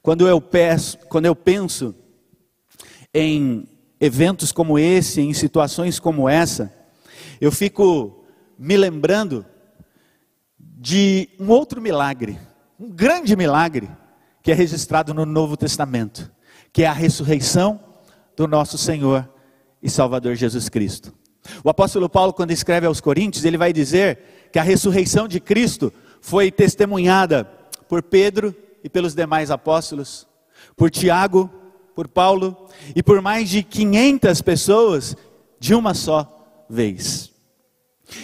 Quando 0.00 0.26
eu 0.26 0.40
peço, 0.40 0.98
quando 1.08 1.26
eu 1.26 1.36
penso 1.36 1.94
em 3.12 3.68
eventos 4.00 4.50
como 4.50 4.78
esse, 4.78 5.20
em 5.20 5.32
situações 5.32 6.00
como 6.00 6.28
essa, 6.28 6.72
eu 7.40 7.52
fico 7.52 8.24
me 8.58 8.76
lembrando 8.76 9.44
de 10.58 11.28
um 11.38 11.48
outro 11.50 11.80
milagre, 11.80 12.38
um 12.78 12.90
grande 12.90 13.36
milagre, 13.36 13.88
que 14.42 14.50
é 14.50 14.54
registrado 14.54 15.14
no 15.14 15.24
Novo 15.24 15.56
Testamento, 15.56 16.30
que 16.72 16.82
é 16.82 16.86
a 16.86 16.92
ressurreição 16.92 17.80
do 18.36 18.48
nosso 18.48 18.76
Senhor 18.76 19.28
e 19.80 19.88
Salvador 19.88 20.34
Jesus 20.34 20.68
Cristo. 20.68 21.12
O 21.64 21.70
apóstolo 21.70 22.08
Paulo, 22.08 22.32
quando 22.32 22.50
escreve 22.50 22.86
aos 22.86 23.00
Coríntios, 23.00 23.44
ele 23.44 23.58
vai 23.58 23.72
dizer 23.72 24.48
que 24.52 24.58
a 24.58 24.62
ressurreição 24.62 25.26
de 25.26 25.40
Cristo 25.40 25.92
foi 26.20 26.50
testemunhada 26.50 27.44
por 27.88 28.02
Pedro 28.02 28.54
e 28.82 28.88
pelos 28.88 29.14
demais 29.14 29.50
apóstolos, 29.50 30.26
por 30.76 30.90
Tiago, 30.90 31.50
por 31.94 32.08
Paulo 32.08 32.68
e 32.94 33.02
por 33.02 33.20
mais 33.20 33.48
de 33.48 33.62
500 33.62 34.40
pessoas 34.42 35.16
de 35.58 35.74
uma 35.74 35.94
só 35.94 36.64
vez. 36.68 37.30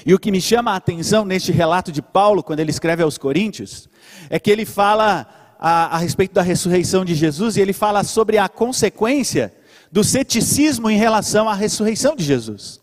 E 0.05 0.13
o 0.13 0.19
que 0.19 0.31
me 0.31 0.41
chama 0.41 0.73
a 0.73 0.77
atenção 0.77 1.25
neste 1.25 1.53
relato 1.53 1.91
de 1.91 2.03
Paulo, 2.03 2.43
quando 2.43 2.61
ele 2.61 2.71
escreve 2.71 3.03
aos 3.03 3.19
Coríntios, 3.19 3.89
é 4.29 4.39
que 4.39 4.51
ele 4.51 4.65
fala 4.65 5.57
a, 5.59 5.97
a, 5.97 5.99
respeito 5.99 6.35
da 6.35 6.43
ressurreição 6.43 7.05
de 7.05 7.15
Jesus 7.15 7.57
e 7.57 7.61
ele 7.61 7.73
fala 7.73 8.05
sobre 8.05 8.39
a 8.39 8.49
consequência 8.49 9.53
do 9.91 10.05
ceticismo 10.05 10.91
em 10.91 10.99
relação 10.99 11.49
à 11.49 11.55
ressurreição 11.55 12.15
de 12.15 12.25
Jesus. 12.25 12.81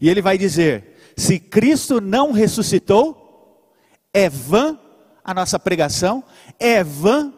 E 0.00 0.08
ele 0.08 0.22
vai 0.22 0.38
dizer: 0.38 1.12
se 1.16 1.38
Cristo 1.38 2.00
não 2.00 2.32
ressuscitou, 2.32 3.70
é 4.12 4.28
vã 4.28 4.78
a 5.24 5.32
nossa 5.32 5.58
pregação, 5.58 6.22
é 6.58 6.84
vã 6.84 7.32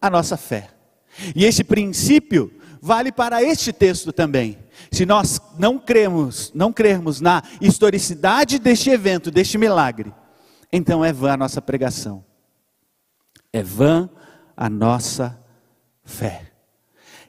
a 0.00 0.10
nossa 0.10 0.36
fé. 0.36 0.70
E 1.34 1.44
esse 1.44 1.62
princípio 1.64 2.52
vale 2.80 3.12
para 3.12 3.42
este 3.42 3.72
texto 3.72 4.12
também. 4.12 4.58
Se 4.90 5.06
nós 5.06 5.40
não 5.58 5.78
cremos, 5.78 6.50
não 6.54 6.72
crermos 6.72 7.20
na 7.20 7.42
historicidade 7.60 8.58
deste 8.58 8.90
evento, 8.90 9.30
deste 9.30 9.56
milagre, 9.56 10.12
então 10.72 11.04
é 11.04 11.12
vã 11.12 11.32
a 11.32 11.36
nossa 11.36 11.62
pregação. 11.62 12.24
É 13.52 13.62
vã 13.62 14.08
a 14.56 14.68
nossa 14.68 15.38
fé. 16.04 16.52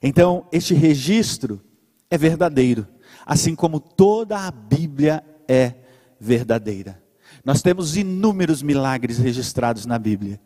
Então, 0.02 0.48
este 0.52 0.74
registro 0.74 1.62
é 2.10 2.18
verdadeiro, 2.18 2.88
assim 3.26 3.56
como 3.56 3.80
toda 3.80 4.40
a 4.40 4.52
Bíblia 4.52 5.24
é 5.48 5.74
verdadeira. 6.20 7.02
Nós 7.44 7.62
temos 7.62 7.98
inúmeros 7.98 8.62
milagres 8.62 9.18
registrados 9.18 9.86
na 9.86 10.00
Bíblia, 10.00 10.40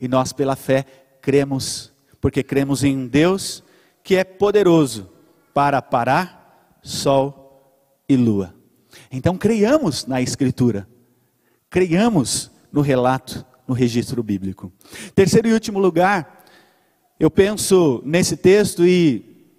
e 0.00 0.06
nós, 0.06 0.32
pela 0.32 0.54
fé, 0.54 0.84
cremos, 1.20 1.92
porque 2.20 2.42
cremos 2.42 2.84
em 2.84 2.96
um 2.96 3.06
Deus 3.06 3.62
que 4.02 4.16
é 4.16 4.24
poderoso 4.24 5.10
para 5.52 5.80
parar 5.80 6.78
sol 6.82 8.02
e 8.08 8.16
lua. 8.16 8.54
Então 9.10 9.36
creiamos 9.36 10.06
na 10.06 10.20
Escritura, 10.20 10.86
creiamos 11.70 12.50
no 12.70 12.80
relato, 12.80 13.44
no 13.66 13.74
registro 13.74 14.22
bíblico. 14.22 14.72
Terceiro 15.14 15.48
e 15.48 15.52
último 15.52 15.78
lugar, 15.78 16.44
eu 17.18 17.30
penso 17.30 18.02
nesse 18.04 18.36
texto 18.36 18.84
e 18.84 19.54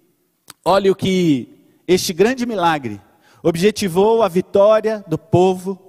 olha 0.64 0.92
o 0.92 0.94
que 0.94 1.55
este 1.86 2.12
grande 2.12 2.44
milagre 2.44 3.00
objetivou 3.42 4.22
a 4.22 4.28
vitória 4.28 5.04
do 5.06 5.16
povo 5.16 5.80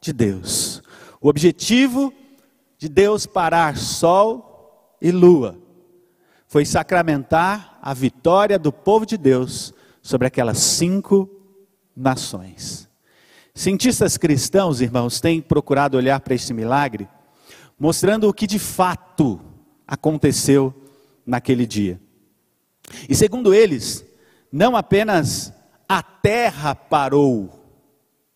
de 0.00 0.12
Deus. 0.12 0.82
O 1.20 1.28
objetivo 1.28 2.12
de 2.78 2.88
Deus 2.88 3.26
parar 3.26 3.76
sol 3.76 4.96
e 5.00 5.10
lua 5.10 5.58
foi 6.46 6.64
sacramentar 6.64 7.78
a 7.80 7.94
vitória 7.94 8.58
do 8.58 8.72
povo 8.72 9.06
de 9.06 9.16
Deus 9.16 9.72
sobre 10.02 10.26
aquelas 10.26 10.58
cinco 10.58 11.28
nações. 11.94 12.88
Cientistas 13.54 14.16
cristãos, 14.16 14.80
irmãos, 14.80 15.20
têm 15.20 15.40
procurado 15.40 15.96
olhar 15.96 16.20
para 16.20 16.34
esse 16.34 16.54
milagre, 16.54 17.08
mostrando 17.78 18.28
o 18.28 18.32
que 18.32 18.46
de 18.46 18.58
fato 18.58 19.40
aconteceu 19.86 20.74
naquele 21.24 21.66
dia. 21.66 22.00
E 23.08 23.14
segundo 23.14 23.54
eles, 23.54 24.04
não 24.52 24.76
apenas 24.76 25.52
a 25.88 26.02
terra 26.02 26.74
parou, 26.74 27.50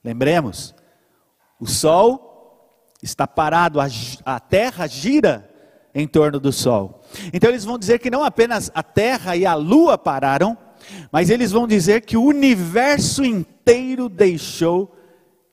lembremos, 0.03 0.75
o 1.61 1.67
sol 1.67 2.91
está 3.03 3.27
parado, 3.27 3.81
a, 3.81 3.87
a 4.25 4.41
terra 4.41 4.87
gira 4.87 5.49
em 5.95 6.07
torno 6.09 6.41
do 6.41 6.53
sol. 6.53 7.03
Então 7.33 7.51
eles 7.51 7.65
vão 7.65 7.79
dizer 7.79 7.99
que 7.99 8.11
não 8.11 8.25
apenas 8.25 8.71
a 8.75 8.83
terra 8.83 9.37
e 9.37 9.45
a 9.47 9.55
lua 9.55 9.97
pararam, 9.99 10.57
mas 11.11 11.31
eles 11.31 11.53
vão 11.53 11.67
dizer 11.67 12.03
que 12.03 12.17
o 12.17 12.25
universo 12.25 13.25
inteiro 13.25 14.09
deixou 14.09 14.95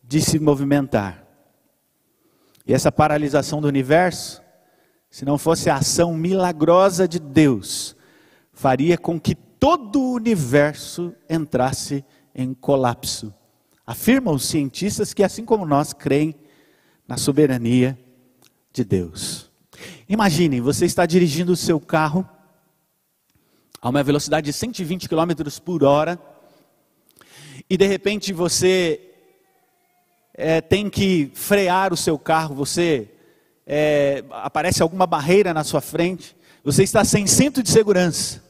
de 0.04 0.22
se 0.22 0.40
movimentar. 0.40 1.24
E 2.66 2.74
essa 2.74 2.92
paralisação 2.92 3.62
do 3.62 3.68
universo, 3.68 4.42
se 5.10 5.26
não 5.26 5.38
fosse 5.38 5.70
a 5.70 5.76
ação 5.76 6.14
milagrosa 6.14 7.08
de 7.08 7.20
Deus, 7.20 7.96
faria 8.52 8.98
com 8.98 9.20
que 9.20 9.36
todo 9.64 10.02
o 10.02 10.12
universo 10.12 11.16
entrasse 11.30 12.04
em 12.36 12.54
colapso. 12.54 13.34
Afirmam 13.88 14.36
os 14.36 14.44
cientistas 14.44 15.14
que, 15.14 15.24
assim 15.24 15.46
como 15.46 15.66
nós, 15.66 15.94
creem 15.94 16.36
na 17.08 17.16
soberania 17.16 17.98
de 18.74 18.84
Deus. 18.84 19.50
Imaginem, 20.10 20.60
você 20.60 20.84
está 20.84 21.06
dirigindo 21.06 21.54
o 21.54 21.56
seu 21.56 21.80
carro 21.80 22.30
a 23.82 23.88
uma 23.88 24.04
velocidade 24.04 24.48
de 24.48 24.52
120 24.52 25.08
km 25.08 25.32
por 25.64 25.86
hora, 25.86 26.20
e 27.70 27.78
de 27.78 27.88
repente 27.88 28.34
você 28.34 29.00
é, 30.34 30.60
tem 30.60 30.90
que 30.90 31.32
frear 31.34 31.94
o 31.94 31.98
seu 31.98 32.20
carro, 32.20 32.54
você 32.54 33.10
é, 33.66 34.26
aparece 34.30 34.84
alguma 34.84 35.08
barreira 35.08 35.54
na 35.54 35.64
sua 35.64 35.80
frente, 35.80 36.36
você 36.66 36.84
está 36.84 37.06
sem 37.06 37.26
cinto 37.26 37.64
de 37.64 37.70
segurança, 37.70 38.43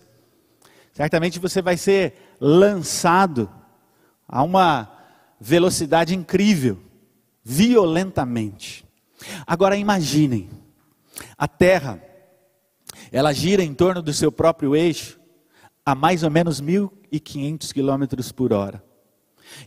certamente 0.93 1.39
você 1.39 1.61
vai 1.61 1.75
ser 1.75 2.35
lançado 2.39 3.49
a 4.27 4.43
uma 4.43 4.91
velocidade 5.39 6.15
incrível, 6.15 6.79
violentamente. 7.43 8.85
Agora 9.45 9.75
imaginem, 9.75 10.49
a 11.37 11.47
Terra, 11.47 12.01
ela 13.11 13.33
gira 13.33 13.63
em 13.63 13.73
torno 13.73 14.01
do 14.01 14.13
seu 14.13 14.31
próprio 14.31 14.75
eixo, 14.75 15.19
a 15.85 15.93
mais 15.93 16.23
ou 16.23 16.29
menos 16.29 16.61
1.500 16.61 17.73
quilômetros 17.73 18.31
por 18.31 18.53
hora. 18.53 18.81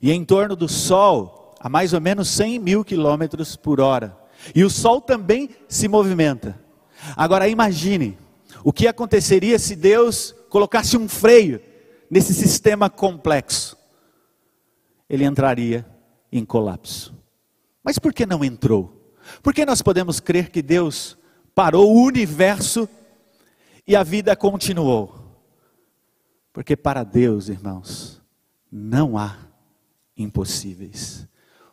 E 0.01 0.11
em 0.11 0.25
torno 0.25 0.57
do 0.57 0.69
Sol, 0.69 1.55
a 1.61 1.69
mais 1.69 1.93
ou 1.93 2.01
menos 2.01 2.29
100 2.29 2.59
mil 2.59 2.85
quilômetros 2.85 3.57
por 3.57 3.81
hora. 3.81 4.17
E 4.55 4.65
o 4.65 4.71
Sol 4.71 5.01
também 5.01 5.51
se 5.69 5.89
movimenta. 5.89 6.59
Agora 7.17 7.49
imagine 7.49 8.17
o 8.65 8.73
que 8.73 8.89
aconteceria 8.89 9.59
se 9.59 9.77
Deus 9.77 10.35
colocasse 10.57 10.97
um 10.97 11.07
freio 11.07 11.61
nesse 12.11 12.33
sistema 12.33 12.89
complexo. 12.89 13.77
Ele 15.07 15.23
entraria 15.23 15.87
em 16.33 16.47
colapso. 16.47 17.15
Mas 17.85 17.99
por 17.99 18.15
que 18.15 18.25
não 18.25 18.43
entrou? 18.43 19.15
Por 19.43 19.53
que 19.53 19.67
nós 19.67 19.83
podemos 19.83 20.19
crer 20.19 20.49
que 20.49 20.63
Deus 20.63 21.19
parou 21.55 21.95
o 21.95 22.03
universo 22.03 22.89
e 23.87 23.95
a 23.95 24.03
vida 24.03 24.35
continuou? 24.35 25.45
Porque 26.55 26.75
para 26.75 27.05
Deus, 27.05 27.51
irmãos, 27.51 28.23
não 28.73 29.19
há 29.19 29.37
impossíveis. 30.17 31.29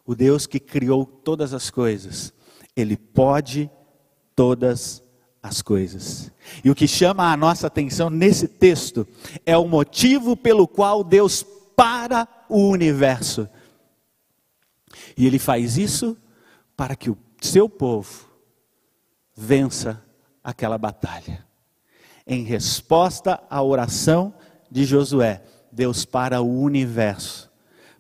O 0.05 0.13
Deus 0.13 0.45
que 0.45 0.59
criou 0.59 1.05
todas 1.05 1.53
as 1.53 1.69
coisas, 1.69 2.33
Ele 2.75 2.97
pode 2.97 3.71
todas 4.35 5.01
as 5.43 5.61
coisas. 5.61 6.31
E 6.63 6.71
o 6.71 6.75
que 6.75 6.87
chama 6.87 7.29
a 7.29 7.35
nossa 7.35 7.67
atenção 7.67 8.09
nesse 8.09 8.47
texto 8.47 9.05
é 9.45 9.57
o 9.57 9.67
motivo 9.67 10.37
pelo 10.37 10.65
qual 10.65 11.03
Deus 11.03 11.45
para 11.75 12.25
o 12.47 12.69
universo. 12.69 13.49
E 15.17 15.27
Ele 15.27 15.37
faz 15.37 15.77
isso 15.77 16.17
para 16.77 16.95
que 16.95 17.09
o 17.09 17.17
seu 17.41 17.67
povo 17.67 18.25
vença 19.35 20.01
aquela 20.41 20.77
batalha. 20.77 21.45
Em 22.25 22.43
resposta 22.43 23.43
à 23.49 23.61
oração 23.61 24.33
de 24.71 24.85
Josué, 24.85 25.43
Deus 25.69 26.05
para 26.05 26.41
o 26.41 26.61
universo, 26.61 27.51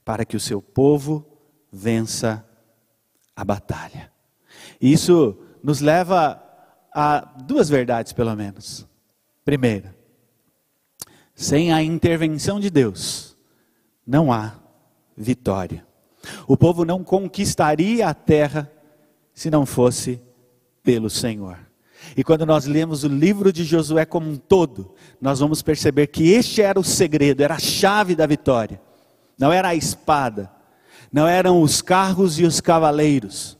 para 0.05 0.23
que 0.23 0.37
o 0.37 0.39
seu 0.39 0.61
povo 0.61 1.25
vença 1.69 2.47
a 3.35 3.43
batalha. 3.43 4.11
Isso 4.79 5.37
nos 5.61 5.81
leva 5.81 6.42
a 6.93 7.19
duas 7.45 7.69
verdades, 7.69 8.13
pelo 8.13 8.35
menos. 8.35 8.87
Primeira, 9.43 9.95
sem 11.35 11.73
a 11.73 11.81
intervenção 11.81 12.59
de 12.59 12.69
Deus, 12.69 13.35
não 14.05 14.31
há 14.31 14.53
vitória. 15.15 15.85
O 16.47 16.55
povo 16.55 16.85
não 16.85 17.03
conquistaria 17.03 18.07
a 18.07 18.13
terra 18.13 18.71
se 19.33 19.49
não 19.49 19.65
fosse 19.65 20.21
pelo 20.81 21.09
Senhor. 21.09 21.57
E 22.15 22.23
quando 22.23 22.45
nós 22.45 22.65
lemos 22.65 23.03
o 23.03 23.07
livro 23.07 23.51
de 23.51 23.63
Josué 23.63 24.05
como 24.05 24.29
um 24.29 24.35
todo, 24.35 24.93
nós 25.21 25.39
vamos 25.39 25.61
perceber 25.61 26.07
que 26.07 26.31
este 26.31 26.61
era 26.61 26.79
o 26.79 26.83
segredo, 26.83 27.41
era 27.41 27.55
a 27.55 27.59
chave 27.59 28.15
da 28.15 28.25
vitória. 28.25 28.81
Não 29.37 29.51
era 29.51 29.69
a 29.69 29.75
espada, 29.75 30.51
não 31.11 31.27
eram 31.27 31.61
os 31.61 31.81
carros 31.81 32.39
e 32.39 32.43
os 32.43 32.61
cavaleiros, 32.61 33.57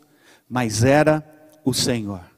mas 0.48 0.84
era 0.84 1.24
o 1.64 1.74
Senhor. 1.74 2.33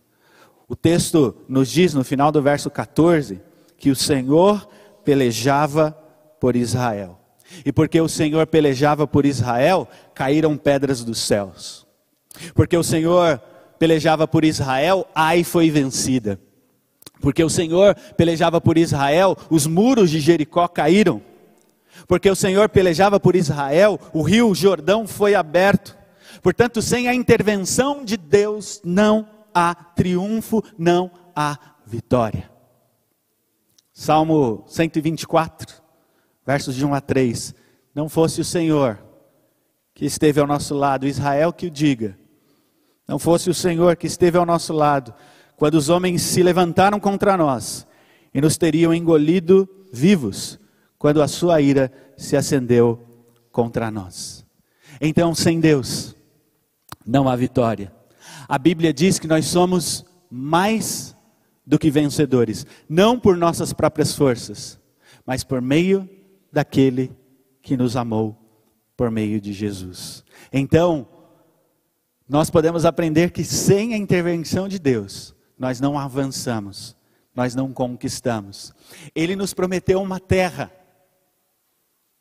O 0.67 0.75
texto 0.75 1.35
nos 1.47 1.69
diz 1.69 1.93
no 1.93 2.03
final 2.03 2.31
do 2.31 2.41
verso 2.41 2.69
14 2.69 3.41
que 3.77 3.89
o 3.89 3.95
Senhor 3.95 4.67
pelejava 5.03 5.91
por 6.39 6.55
Israel. 6.55 7.19
E 7.63 7.71
porque 7.71 8.01
o 8.01 8.09
Senhor 8.09 8.47
pelejava 8.47 9.05
por 9.05 9.25
Israel, 9.25 9.87
caíram 10.13 10.57
pedras 10.57 11.03
dos 11.03 11.19
céus. 11.19 11.85
Porque 12.53 12.75
o 12.75 12.83
Senhor 12.83 13.39
pelejava 13.77 14.27
por 14.27 14.43
Israel, 14.43 15.07
Ai 15.13 15.43
foi 15.43 15.69
vencida. 15.69 16.39
Porque 17.21 17.43
o 17.43 17.49
Senhor 17.49 17.95
pelejava 18.17 18.59
por 18.59 18.77
Israel, 18.77 19.37
os 19.49 19.67
muros 19.67 20.09
de 20.09 20.19
Jericó 20.19 20.67
caíram. 20.67 21.21
Porque 22.07 22.29
o 22.29 22.35
Senhor 22.35 22.67
pelejava 22.69 23.19
por 23.19 23.35
Israel, 23.35 23.99
o 24.13 24.21
rio 24.21 24.53
Jordão 24.53 25.07
foi 25.07 25.35
aberto. 25.35 25.97
Portanto, 26.41 26.81
sem 26.81 27.07
a 27.07 27.13
intervenção 27.13 28.03
de 28.03 28.17
Deus, 28.17 28.81
não 28.83 29.34
há 29.55 29.73
triunfo, 29.73 30.61
não 30.77 31.09
há 31.33 31.57
vitória. 31.85 32.51
Salmo 33.93 34.65
124, 34.67 35.81
versos 36.45 36.75
de 36.75 36.85
1 36.85 36.93
a 36.93 36.99
3. 36.99 37.55
Não 37.95 38.09
fosse 38.09 38.41
o 38.41 38.45
Senhor 38.45 39.01
que 39.93 40.05
esteve 40.05 40.41
ao 40.41 40.45
nosso 40.45 40.75
lado, 40.75 41.07
Israel 41.07 41.53
que 41.53 41.67
o 41.67 41.71
diga. 41.71 42.19
Não 43.07 43.17
fosse 43.17 43.49
o 43.49 43.53
Senhor 43.53 43.95
que 43.95 44.05
esteve 44.05 44.37
ao 44.37 44.45
nosso 44.45 44.73
lado, 44.73 45.13
quando 45.55 45.75
os 45.75 45.87
homens 45.87 46.21
se 46.21 46.43
levantaram 46.43 46.99
contra 46.99 47.37
nós 47.37 47.87
e 48.33 48.41
nos 48.41 48.57
teriam 48.57 48.93
engolido 48.93 49.69
vivos, 49.93 50.59
quando 50.97 51.21
a 51.21 51.27
sua 51.29 51.61
ira 51.61 51.89
se 52.17 52.35
acendeu 52.35 53.01
contra 53.49 53.89
nós. 53.89 54.45
Então, 54.99 55.33
sem 55.33 55.61
Deus, 55.61 56.13
não 57.05 57.29
há 57.29 57.35
vitória. 57.37 57.93
A 58.47 58.57
Bíblia 58.57 58.93
diz 58.93 59.19
que 59.19 59.27
nós 59.27 59.45
somos 59.45 60.05
mais 60.29 61.15
do 61.65 61.79
que 61.79 61.89
vencedores, 61.89 62.65
não 62.87 63.19
por 63.19 63.35
nossas 63.35 63.73
próprias 63.73 64.13
forças, 64.13 64.79
mas 65.25 65.43
por 65.43 65.61
meio 65.61 66.07
daquele 66.51 67.11
que 67.61 67.75
nos 67.75 67.95
amou 67.95 68.37
por 68.95 69.11
meio 69.11 69.41
de 69.41 69.51
Jesus. 69.51 70.23
Então, 70.53 71.07
nós 72.27 72.49
podemos 72.49 72.85
aprender 72.85 73.31
que 73.31 73.43
sem 73.43 73.93
a 73.93 73.97
intervenção 73.97 74.67
de 74.67 74.79
Deus, 74.79 75.35
nós 75.57 75.79
não 75.79 75.97
avançamos, 75.97 76.95
nós 77.33 77.55
não 77.55 77.73
conquistamos. 77.73 78.73
Ele 79.13 79.35
nos 79.35 79.53
prometeu 79.53 80.01
uma 80.01 80.19
terra, 80.19 80.71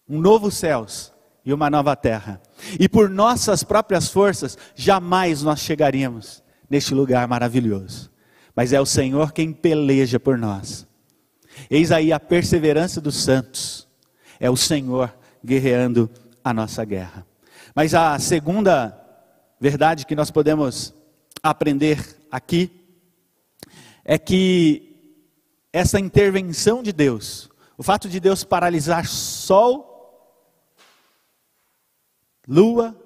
um 0.09 0.21
novo 0.21 0.51
céus 0.51 1.13
e 1.45 1.53
uma 1.53 1.71
nova 1.71 1.95
terra. 1.95 2.41
E 2.79 2.89
por 2.89 3.11
nossas 3.11 3.63
próprias 3.63 4.09
forças, 4.09 4.57
jamais 4.75 5.43
nós 5.43 5.61
chegaríamos 5.61 6.43
neste 6.69 6.95
lugar 6.95 7.27
maravilhoso. 7.29 8.11
Mas 8.55 8.73
é 8.73 8.81
o 8.81 8.87
Senhor 8.87 9.33
quem 9.33 9.53
peleja 9.53 10.19
por 10.19 10.39
nós. 10.39 10.87
Eis 11.71 11.93
aí 11.93 12.13
a 12.13 12.21
perseverança 12.21 13.01
dos 13.01 13.17
santos 13.17 13.89
é 14.41 14.51
o 14.51 14.57
Senhor 14.57 15.15
guerreando 15.45 16.11
a 16.43 16.53
nossa 16.53 16.85
guerra. 16.85 17.27
Mas 17.75 17.95
a 17.95 18.19
segunda 18.19 18.97
verdade 19.61 20.07
que 20.07 20.15
nós 20.15 20.31
podemos 20.31 20.95
aprender 21.43 21.99
aqui 22.31 22.71
é 24.05 24.19
que 24.19 24.95
essa 25.73 25.99
intervenção 25.99 26.83
de 26.83 26.93
Deus, 26.93 27.51
o 27.77 27.83
fato 27.83 28.09
de 28.09 28.21
Deus 28.21 28.45
paralisar 28.45 29.07
sol, 29.07 29.94
lua, 32.47 32.97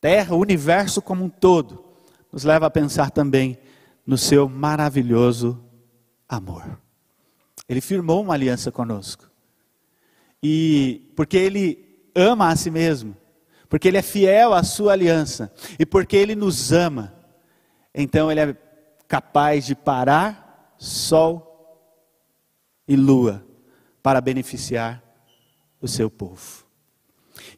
terra, 0.00 0.34
o 0.34 0.38
universo 0.38 1.00
como 1.00 1.24
um 1.24 1.28
todo, 1.28 1.84
nos 2.32 2.44
leva 2.44 2.66
a 2.66 2.70
pensar 2.70 3.10
também 3.10 3.58
no 4.06 4.18
seu 4.18 4.48
maravilhoso 4.48 5.62
amor. 6.28 6.78
Ele 7.68 7.80
firmou 7.80 8.22
uma 8.22 8.34
aliança 8.34 8.70
conosco. 8.70 9.30
E 10.42 11.12
porque 11.16 11.36
ele 11.36 12.10
ama 12.14 12.48
a 12.48 12.56
si 12.56 12.70
mesmo, 12.70 13.16
porque 13.68 13.88
ele 13.88 13.96
é 13.96 14.02
fiel 14.02 14.52
à 14.52 14.62
sua 14.62 14.92
aliança 14.92 15.52
e 15.78 15.86
porque 15.86 16.16
ele 16.16 16.34
nos 16.34 16.70
ama, 16.70 17.14
então 17.94 18.30
ele 18.30 18.40
é 18.40 18.56
capaz 19.08 19.64
de 19.64 19.74
parar 19.74 20.74
sol 20.78 21.54
e 22.86 22.94
lua 22.94 23.44
para 24.02 24.20
beneficiar 24.20 25.02
o 25.80 25.88
seu 25.88 26.10
povo. 26.10 26.63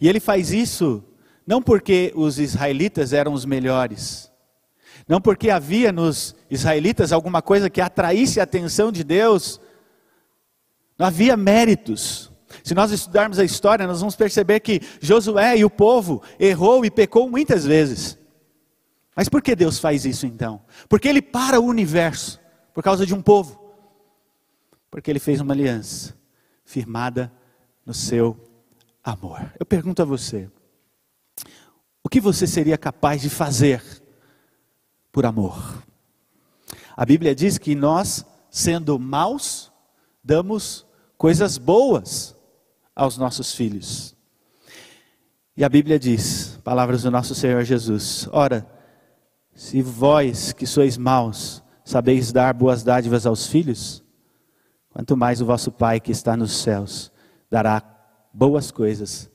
E 0.00 0.08
ele 0.08 0.20
faz 0.20 0.52
isso 0.52 1.02
não 1.46 1.62
porque 1.62 2.12
os 2.16 2.38
israelitas 2.38 3.12
eram 3.12 3.32
os 3.32 3.44
melhores, 3.44 4.32
não 5.06 5.20
porque 5.20 5.48
havia 5.48 5.92
nos 5.92 6.34
israelitas 6.50 7.12
alguma 7.12 7.40
coisa 7.40 7.70
que 7.70 7.80
atraísse 7.80 8.40
a 8.40 8.42
atenção 8.42 8.90
de 8.90 9.04
Deus, 9.04 9.60
não 10.98 11.06
havia 11.06 11.36
méritos. 11.36 12.32
Se 12.64 12.74
nós 12.74 12.90
estudarmos 12.90 13.38
a 13.38 13.44
história, 13.44 13.86
nós 13.86 14.00
vamos 14.00 14.16
perceber 14.16 14.60
que 14.60 14.80
Josué 15.00 15.58
e 15.58 15.64
o 15.64 15.70
povo 15.70 16.22
errou 16.38 16.84
e 16.84 16.90
pecou 16.90 17.30
muitas 17.30 17.64
vezes. 17.64 18.18
Mas 19.14 19.28
por 19.28 19.40
que 19.40 19.54
Deus 19.54 19.78
faz 19.78 20.04
isso 20.04 20.26
então? 20.26 20.62
Porque 20.88 21.08
Ele 21.08 21.22
para 21.22 21.60
o 21.60 21.64
universo 21.64 22.40
por 22.74 22.82
causa 22.82 23.06
de 23.06 23.14
um 23.14 23.22
povo. 23.22 23.58
Porque 24.90 25.10
Ele 25.10 25.18
fez 25.18 25.40
uma 25.40 25.54
aliança 25.54 26.14
firmada 26.64 27.32
no 27.84 27.94
seu 27.94 28.36
amor. 29.06 29.52
Eu 29.58 29.64
pergunto 29.64 30.02
a 30.02 30.04
você: 30.04 30.50
o 32.02 32.08
que 32.08 32.20
você 32.20 32.46
seria 32.46 32.76
capaz 32.76 33.22
de 33.22 33.30
fazer 33.30 33.82
por 35.12 35.24
amor? 35.24 35.82
A 36.96 37.04
Bíblia 37.06 37.34
diz 37.34 37.56
que 37.56 37.74
nós, 37.74 38.26
sendo 38.50 38.98
maus, 38.98 39.72
damos 40.22 40.84
coisas 41.16 41.56
boas 41.56 42.36
aos 42.94 43.16
nossos 43.16 43.54
filhos. 43.54 44.16
E 45.56 45.64
a 45.64 45.68
Bíblia 45.68 45.98
diz, 45.98 46.58
palavras 46.64 47.02
do 47.02 47.10
nosso 47.10 47.34
Senhor 47.34 47.62
Jesus: 47.62 48.28
Ora, 48.32 48.66
se 49.54 49.80
vós 49.82 50.52
que 50.52 50.66
sois 50.66 50.98
maus 50.98 51.62
sabeis 51.84 52.32
dar 52.32 52.52
boas 52.52 52.82
dádivas 52.82 53.24
aos 53.24 53.46
filhos, 53.46 54.02
quanto 54.90 55.16
mais 55.16 55.40
o 55.40 55.46
vosso 55.46 55.70
Pai 55.70 56.00
que 56.00 56.10
está 56.10 56.36
nos 56.36 56.56
céus 56.56 57.12
dará 57.48 57.95
boas 58.36 58.70
coisas 58.70 59.30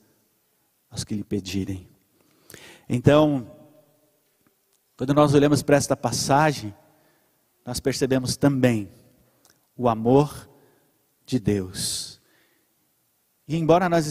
aos 0.87 1.03
que 1.03 1.15
lhe 1.15 1.23
pedirem. 1.23 1.89
Então, 2.87 3.51
quando 4.95 5.11
nós 5.11 5.33
olhamos 5.33 5.63
para 5.63 5.75
esta 5.75 5.97
passagem, 5.97 6.71
nós 7.65 7.79
percebemos 7.79 8.37
também 8.37 8.91
o 9.75 9.89
amor 9.89 10.47
de 11.25 11.39
Deus. 11.39 12.21
E 13.47 13.57
embora 13.57 13.89
nós 13.89 14.05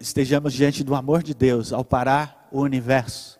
estejamos 0.00 0.54
diante 0.54 0.82
do 0.82 0.94
amor 0.94 1.22
de 1.22 1.34
Deus 1.34 1.70
ao 1.70 1.84
parar 1.84 2.48
o 2.50 2.62
universo, 2.62 3.38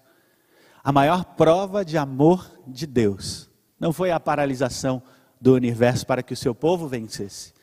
a 0.84 0.92
maior 0.92 1.24
prova 1.24 1.82
de 1.82 1.96
amor 1.96 2.50
de 2.66 2.86
Deus 2.86 3.48
não 3.78 3.90
foi 3.90 4.10
a 4.10 4.20
paralisação 4.20 5.02
do 5.40 5.54
universo 5.54 6.06
para 6.06 6.22
que 6.22 6.34
o 6.34 6.36
seu 6.36 6.54
povo 6.54 6.86
vencesse, 6.86 7.54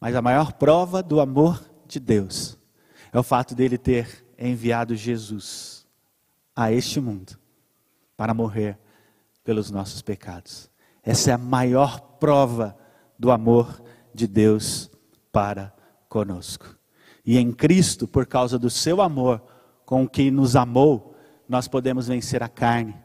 mas 0.00 0.16
a 0.16 0.22
maior 0.22 0.54
prova 0.54 1.02
do 1.02 1.20
amor 1.20 1.62
de 1.86 2.00
Deus 2.00 2.58
é 3.12 3.18
o 3.18 3.22
fato 3.22 3.54
dele 3.54 3.76
ter 3.76 4.26
enviado 4.38 4.94
Jesus 4.94 5.86
a 6.54 6.72
este 6.72 7.00
mundo 7.00 7.38
para 8.16 8.34
morrer 8.34 8.78
pelos 9.42 9.70
nossos 9.70 10.02
pecados. 10.02 10.70
Essa 11.02 11.30
é 11.30 11.34
a 11.34 11.38
maior 11.38 12.00
prova 12.18 12.76
do 13.18 13.30
amor 13.30 13.82
de 14.14 14.26
Deus 14.26 14.90
para 15.32 15.74
conosco. 16.08 16.76
E 17.24 17.38
em 17.38 17.52
Cristo, 17.52 18.06
por 18.06 18.26
causa 18.26 18.58
do 18.58 18.70
seu 18.70 19.00
amor 19.00 19.42
com 19.84 20.08
que 20.08 20.30
nos 20.30 20.56
amou, 20.56 21.16
nós 21.48 21.66
podemos 21.66 22.06
vencer 22.06 22.42
a 22.42 22.48
carne, 22.48 22.96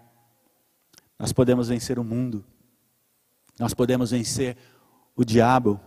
nós 1.18 1.34
podemos 1.34 1.70
vencer 1.70 1.98
o 1.98 2.04
mundo, 2.04 2.46
nós 3.60 3.74
podemos 3.74 4.12
vencer 4.12 4.58
o 5.16 5.24
diabo. 5.24 5.80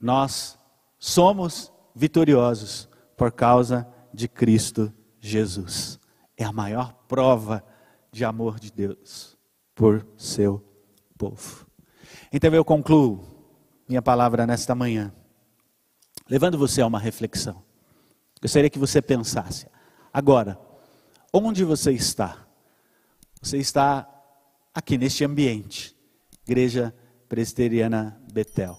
Nós 0.00 0.58
somos 0.98 1.72
vitoriosos 1.94 2.88
por 3.16 3.30
causa 3.30 3.86
de 4.12 4.28
Cristo 4.28 4.92
Jesus. 5.20 5.98
É 6.36 6.44
a 6.44 6.52
maior 6.52 6.92
prova 7.06 7.64
de 8.10 8.24
amor 8.24 8.58
de 8.58 8.72
Deus 8.72 9.36
por 9.74 10.06
seu 10.16 10.62
povo. 11.16 11.66
Então 12.32 12.52
eu 12.54 12.64
concluo 12.64 13.24
minha 13.88 14.02
palavra 14.02 14.46
nesta 14.46 14.74
manhã, 14.74 15.12
levando 16.28 16.58
você 16.58 16.80
a 16.80 16.86
uma 16.86 16.98
reflexão. 16.98 17.62
Gostaria 18.40 18.70
que 18.70 18.78
você 18.78 19.00
pensasse, 19.00 19.66
agora, 20.12 20.58
onde 21.32 21.64
você 21.64 21.92
está? 21.92 22.46
Você 23.40 23.58
está 23.58 24.08
aqui 24.74 24.98
neste 24.98 25.24
ambiente, 25.24 25.96
Igreja 26.46 26.94
Presbiteriana 27.28 28.20
Betel, 28.32 28.78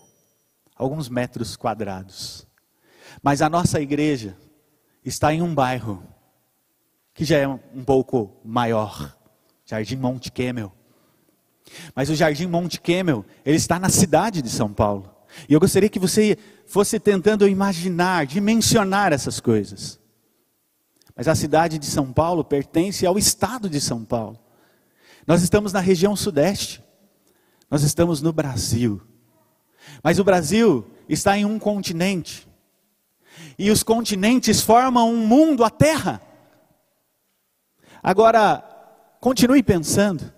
alguns 0.75 1.09
metros 1.09 1.55
quadrados. 1.55 2.47
Mas 3.25 3.41
a 3.41 3.49
nossa 3.49 3.81
igreja 3.81 4.37
está 5.03 5.33
em 5.33 5.41
um 5.41 5.51
bairro 5.51 6.03
que 7.11 7.25
já 7.25 7.37
é 7.39 7.47
um 7.47 7.83
pouco 7.83 8.39
maior, 8.45 9.17
Jardim 9.65 9.95
Monte 9.95 10.31
Kemmel. 10.31 10.71
Mas 11.95 12.11
o 12.11 12.15
Jardim 12.15 12.45
Monte 12.45 12.79
Kemmel, 12.79 13.25
ele 13.43 13.57
está 13.57 13.79
na 13.79 13.89
cidade 13.89 14.43
de 14.43 14.49
São 14.51 14.71
Paulo. 14.71 15.11
E 15.49 15.53
eu 15.55 15.59
gostaria 15.59 15.89
que 15.89 15.97
você 15.97 16.37
fosse 16.67 16.99
tentando 16.99 17.47
imaginar, 17.47 18.27
dimensionar 18.27 19.11
essas 19.11 19.39
coisas. 19.39 19.99
Mas 21.15 21.27
a 21.27 21.33
cidade 21.33 21.79
de 21.79 21.87
São 21.87 22.13
Paulo 22.13 22.45
pertence 22.45 23.07
ao 23.07 23.17
estado 23.17 23.67
de 23.67 23.81
São 23.81 24.05
Paulo. 24.05 24.39
Nós 25.25 25.41
estamos 25.41 25.73
na 25.73 25.79
região 25.79 26.15
sudeste. 26.15 26.79
Nós 27.71 27.81
estamos 27.81 28.21
no 28.21 28.31
Brasil. 28.31 29.01
Mas 30.03 30.19
o 30.19 30.23
Brasil 30.23 30.85
está 31.09 31.35
em 31.35 31.43
um 31.43 31.57
continente. 31.57 32.47
E 33.57 33.71
os 33.71 33.83
continentes 33.83 34.61
formam 34.61 35.11
um 35.11 35.25
mundo, 35.25 35.63
a 35.63 35.69
Terra. 35.69 36.21
Agora, 38.01 38.63
continue 39.19 39.63
pensando. 39.63 40.31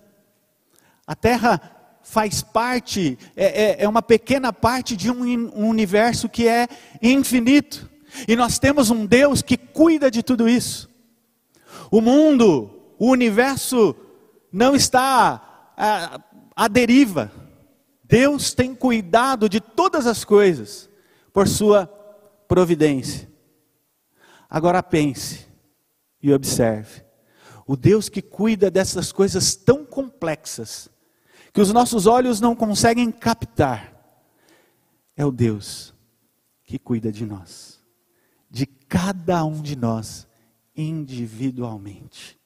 A 1.06 1.14
Terra 1.14 1.60
faz 2.02 2.42
parte, 2.42 3.18
é, 3.36 3.64
é, 3.64 3.84
é 3.84 3.88
uma 3.88 4.00
pequena 4.00 4.52
parte 4.52 4.96
de 4.96 5.10
um, 5.10 5.22
um 5.54 5.68
universo 5.68 6.28
que 6.28 6.48
é 6.48 6.66
infinito. 7.02 7.88
E 8.26 8.34
nós 8.34 8.58
temos 8.58 8.90
um 8.90 9.04
Deus 9.04 9.42
que 9.42 9.56
cuida 9.56 10.10
de 10.10 10.22
tudo 10.22 10.48
isso. 10.48 10.88
O 11.90 12.00
mundo, 12.00 12.70
o 12.98 13.10
universo 13.10 13.94
não 14.52 14.74
está 14.74 15.72
à, 15.76 16.20
à 16.56 16.68
deriva. 16.68 17.30
Deus 18.04 18.54
tem 18.54 18.74
cuidado 18.74 19.48
de 19.48 19.60
todas 19.60 20.06
as 20.06 20.24
coisas 20.24 20.88
por 21.32 21.46
sua 21.46 21.86
providência. 22.48 23.30
Agora 24.48 24.82
pense 24.82 25.46
e 26.20 26.32
observe. 26.32 27.04
O 27.66 27.76
Deus 27.76 28.08
que 28.08 28.22
cuida 28.22 28.70
dessas 28.70 29.12
coisas 29.12 29.54
tão 29.54 29.84
complexas, 29.84 30.88
que 31.52 31.60
os 31.60 31.70
nossos 31.70 32.06
olhos 32.06 32.40
não 32.40 32.56
conseguem 32.56 33.12
captar, 33.12 33.94
é 35.14 35.24
o 35.24 35.30
Deus 35.30 35.94
que 36.64 36.78
cuida 36.78 37.12
de 37.12 37.26
nós, 37.26 37.82
de 38.50 38.64
cada 38.64 39.44
um 39.44 39.60
de 39.60 39.76
nós 39.76 40.26
individualmente. 40.74 42.38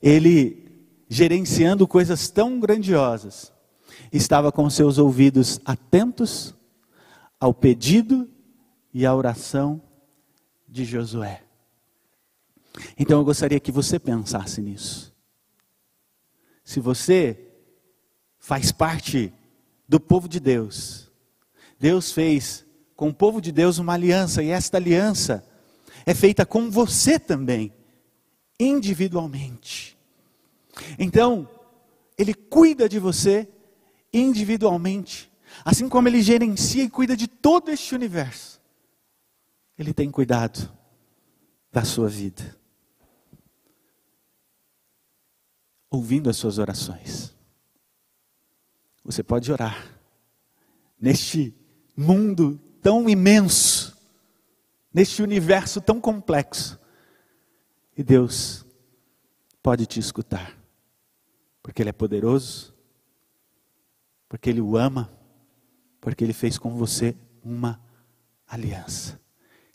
Ele, 0.00 0.86
gerenciando 1.08 1.86
coisas 1.86 2.30
tão 2.30 2.58
grandiosas, 2.58 3.52
estava 4.10 4.50
com 4.50 4.70
seus 4.70 4.96
ouvidos 4.98 5.60
atentos 5.64 6.54
ao 7.38 7.52
pedido 7.52 8.31
e 8.92 9.06
à 9.06 9.14
oração 9.14 9.82
de 10.68 10.84
Josué. 10.84 11.42
Então 12.98 13.18
eu 13.18 13.24
gostaria 13.24 13.60
que 13.60 13.72
você 13.72 13.98
pensasse 13.98 14.60
nisso. 14.60 15.14
Se 16.64 16.80
você 16.80 17.38
faz 18.38 18.72
parte 18.72 19.32
do 19.88 20.00
povo 20.00 20.28
de 20.28 20.40
Deus, 20.40 21.10
Deus 21.78 22.12
fez 22.12 22.64
com 22.96 23.08
o 23.08 23.14
povo 23.14 23.40
de 23.40 23.50
Deus 23.50 23.78
uma 23.78 23.94
aliança, 23.94 24.42
e 24.42 24.48
esta 24.48 24.76
aliança 24.76 25.44
é 26.06 26.14
feita 26.14 26.46
com 26.46 26.70
você 26.70 27.18
também, 27.18 27.72
individualmente. 28.58 29.98
Então, 30.98 31.48
Ele 32.16 32.32
cuida 32.32 32.88
de 32.88 32.98
você 32.98 33.48
individualmente, 34.12 35.30
assim 35.64 35.88
como 35.88 36.08
Ele 36.08 36.22
gerencia 36.22 36.84
e 36.84 36.90
cuida 36.90 37.16
de 37.16 37.26
todo 37.26 37.70
este 37.70 37.94
universo. 37.94 38.61
Ele 39.78 39.92
tem 39.94 40.10
cuidado 40.10 40.70
da 41.70 41.84
sua 41.84 42.08
vida. 42.08 42.62
ouvindo 45.92 46.30
as 46.30 46.38
suas 46.38 46.58
orações. 46.58 47.36
Você 49.04 49.22
pode 49.22 49.52
orar 49.52 49.94
neste 50.98 51.54
mundo 51.94 52.58
tão 52.80 53.08
imenso, 53.08 53.94
neste 54.92 55.22
universo 55.22 55.80
tão 55.82 56.00
complexo, 56.00 56.80
e 57.94 58.02
Deus 58.02 58.64
pode 59.62 59.84
te 59.84 60.00
escutar, 60.00 60.56
porque 61.62 61.82
Ele 61.82 61.90
é 61.90 61.92
poderoso, 61.92 62.74
porque 64.28 64.48
Ele 64.48 64.62
o 64.62 64.78
ama, 64.78 65.12
porque 66.00 66.24
Ele 66.24 66.32
fez 66.32 66.56
com 66.56 66.74
você 66.74 67.14
uma 67.44 67.78
aliança. 68.46 69.20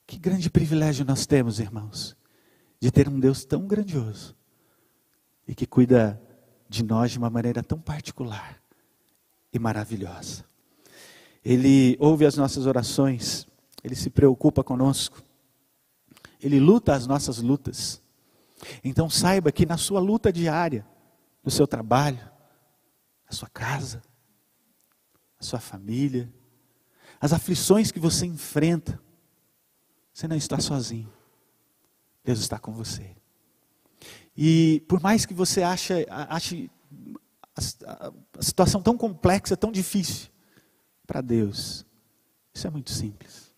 Que 0.08 0.18
grande 0.18 0.50
privilégio 0.50 1.06
nós 1.06 1.26
temos, 1.26 1.60
irmãos, 1.60 2.16
de 2.80 2.90
ter 2.90 3.10
um 3.10 3.20
Deus 3.20 3.44
tão 3.44 3.68
grandioso 3.68 4.34
e 5.46 5.54
que 5.54 5.68
cuida 5.68 6.20
de 6.70 6.82
nós 6.82 7.12
de 7.12 7.18
uma 7.18 7.30
maneira 7.30 7.62
tão 7.62 7.80
particular 7.80 8.58
e 9.52 9.60
maravilhosa. 9.60 10.46
Ele 11.44 11.98
ouve 12.00 12.26
as 12.26 12.38
nossas 12.38 12.66
orações, 12.66 13.46
ele 13.84 13.96
se 13.96 14.10
preocupa 14.10 14.64
conosco, 14.64 15.22
ele 16.42 16.60
luta 16.60 16.94
as 16.94 17.06
nossas 17.06 17.40
lutas. 17.40 18.02
Então 18.84 19.10
saiba 19.10 19.52
que 19.52 19.66
na 19.66 19.78
sua 19.78 20.00
luta 20.00 20.32
diária, 20.32 20.86
no 21.44 21.52
seu 21.52 21.68
trabalho, 21.68 22.20
na 23.26 23.32
sua 23.32 23.50
casa, 23.50 24.02
na 25.38 25.46
sua 25.46 25.60
família, 25.60 26.32
as 27.20 27.34
aflições 27.34 27.92
que 27.92 28.00
você 28.00 28.26
enfrenta, 28.26 29.02
você 30.18 30.28
não 30.28 30.36
está 30.36 30.60
sozinho. 30.60 31.14
Deus 32.24 32.40
está 32.40 32.58
com 32.58 32.74
você. 32.74 33.16
E 34.36 34.84
por 34.88 35.00
mais 35.00 35.28
que 35.28 35.34
você 35.34 35.62
ache, 35.62 36.08
ache 36.10 36.72
a, 37.86 38.12
a 38.36 38.42
situação 38.42 38.82
tão 38.82 38.98
complexa, 38.98 39.56
tão 39.56 39.72
difícil, 39.72 40.30
para 41.06 41.22
Deus, 41.22 41.86
isso 42.52 42.66
é 42.66 42.70
muito 42.72 42.90
simples. 42.90 43.54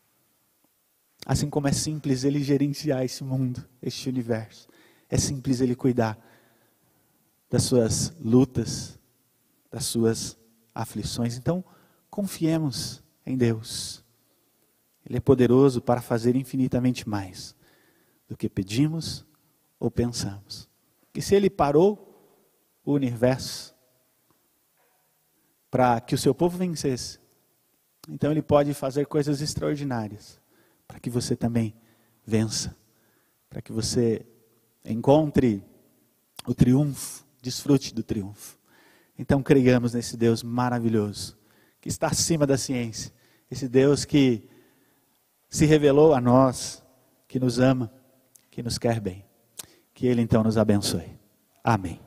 Assim 1.26 1.50
como 1.50 1.70
é 1.70 1.72
simples 1.72 2.26
Ele 2.26 2.44
gerenciar 2.44 3.06
esse 3.06 3.24
mundo, 3.24 3.66
este 3.82 4.10
universo, 4.10 4.68
é 5.10 5.18
simples 5.18 5.62
Ele 5.62 5.78
cuidar 5.78 6.20
das 7.50 7.64
suas 7.64 8.14
lutas, 8.20 9.00
das 9.72 9.86
suas 9.86 10.38
aflições. 10.76 11.38
Então, 11.38 11.64
confiemos 12.10 13.02
em 13.26 13.38
Deus. 13.38 14.04
Ele 15.06 15.18
é 15.18 15.22
poderoso 15.22 15.82
para 15.82 16.02
fazer 16.02 16.36
infinitamente 16.36 17.08
mais 17.08 17.56
do 18.28 18.38
que 18.38 18.50
pedimos 18.50 19.26
ou 19.80 19.90
pensamos 19.90 20.70
que 21.14 21.22
se 21.22 21.36
ele 21.36 21.50
parou 21.50 22.06
o 22.84 22.94
universo 22.94 23.76
para 25.70 26.00
que 26.02 26.16
o 26.16 26.18
seu 26.18 26.34
povo 26.34 26.58
vencesse, 26.58 27.20
então 28.08 28.32
ele 28.32 28.42
pode 28.42 28.74
fazer 28.74 29.06
coisas 29.06 29.42
extraordinárias 29.42 30.40
para 30.88 31.00
que 31.00 31.10
você 31.10 31.36
também 31.36 31.76
vença, 32.26 32.76
para 33.50 33.62
que 33.62 33.72
você 33.72 34.26
encontre 34.84 35.64
o 36.48 36.54
triunfo, 36.54 37.24
desfrute 37.42 37.94
do 37.94 38.02
triunfo. 38.02 38.58
Então 39.18 39.44
creiamos 39.44 39.94
nesse 39.94 40.18
Deus 40.18 40.42
maravilhoso, 40.42 41.38
que 41.80 41.90
está 41.90 42.08
acima 42.08 42.48
da 42.48 42.58
ciência, 42.58 43.14
esse 43.52 43.68
Deus 43.68 44.06
que 44.06 44.49
se 45.50 45.66
revelou 45.66 46.14
a 46.14 46.22
nós, 46.22 46.84
que 47.28 47.40
nos 47.40 47.60
ama, 47.60 47.92
que 48.52 48.62
nos 48.62 48.78
quer 48.78 49.00
bem. 49.00 49.26
Que 49.94 50.08
Ele 50.08 50.22
então 50.22 50.44
nos 50.44 50.58
abençoe. 50.58 51.18
Amém. 51.64 52.00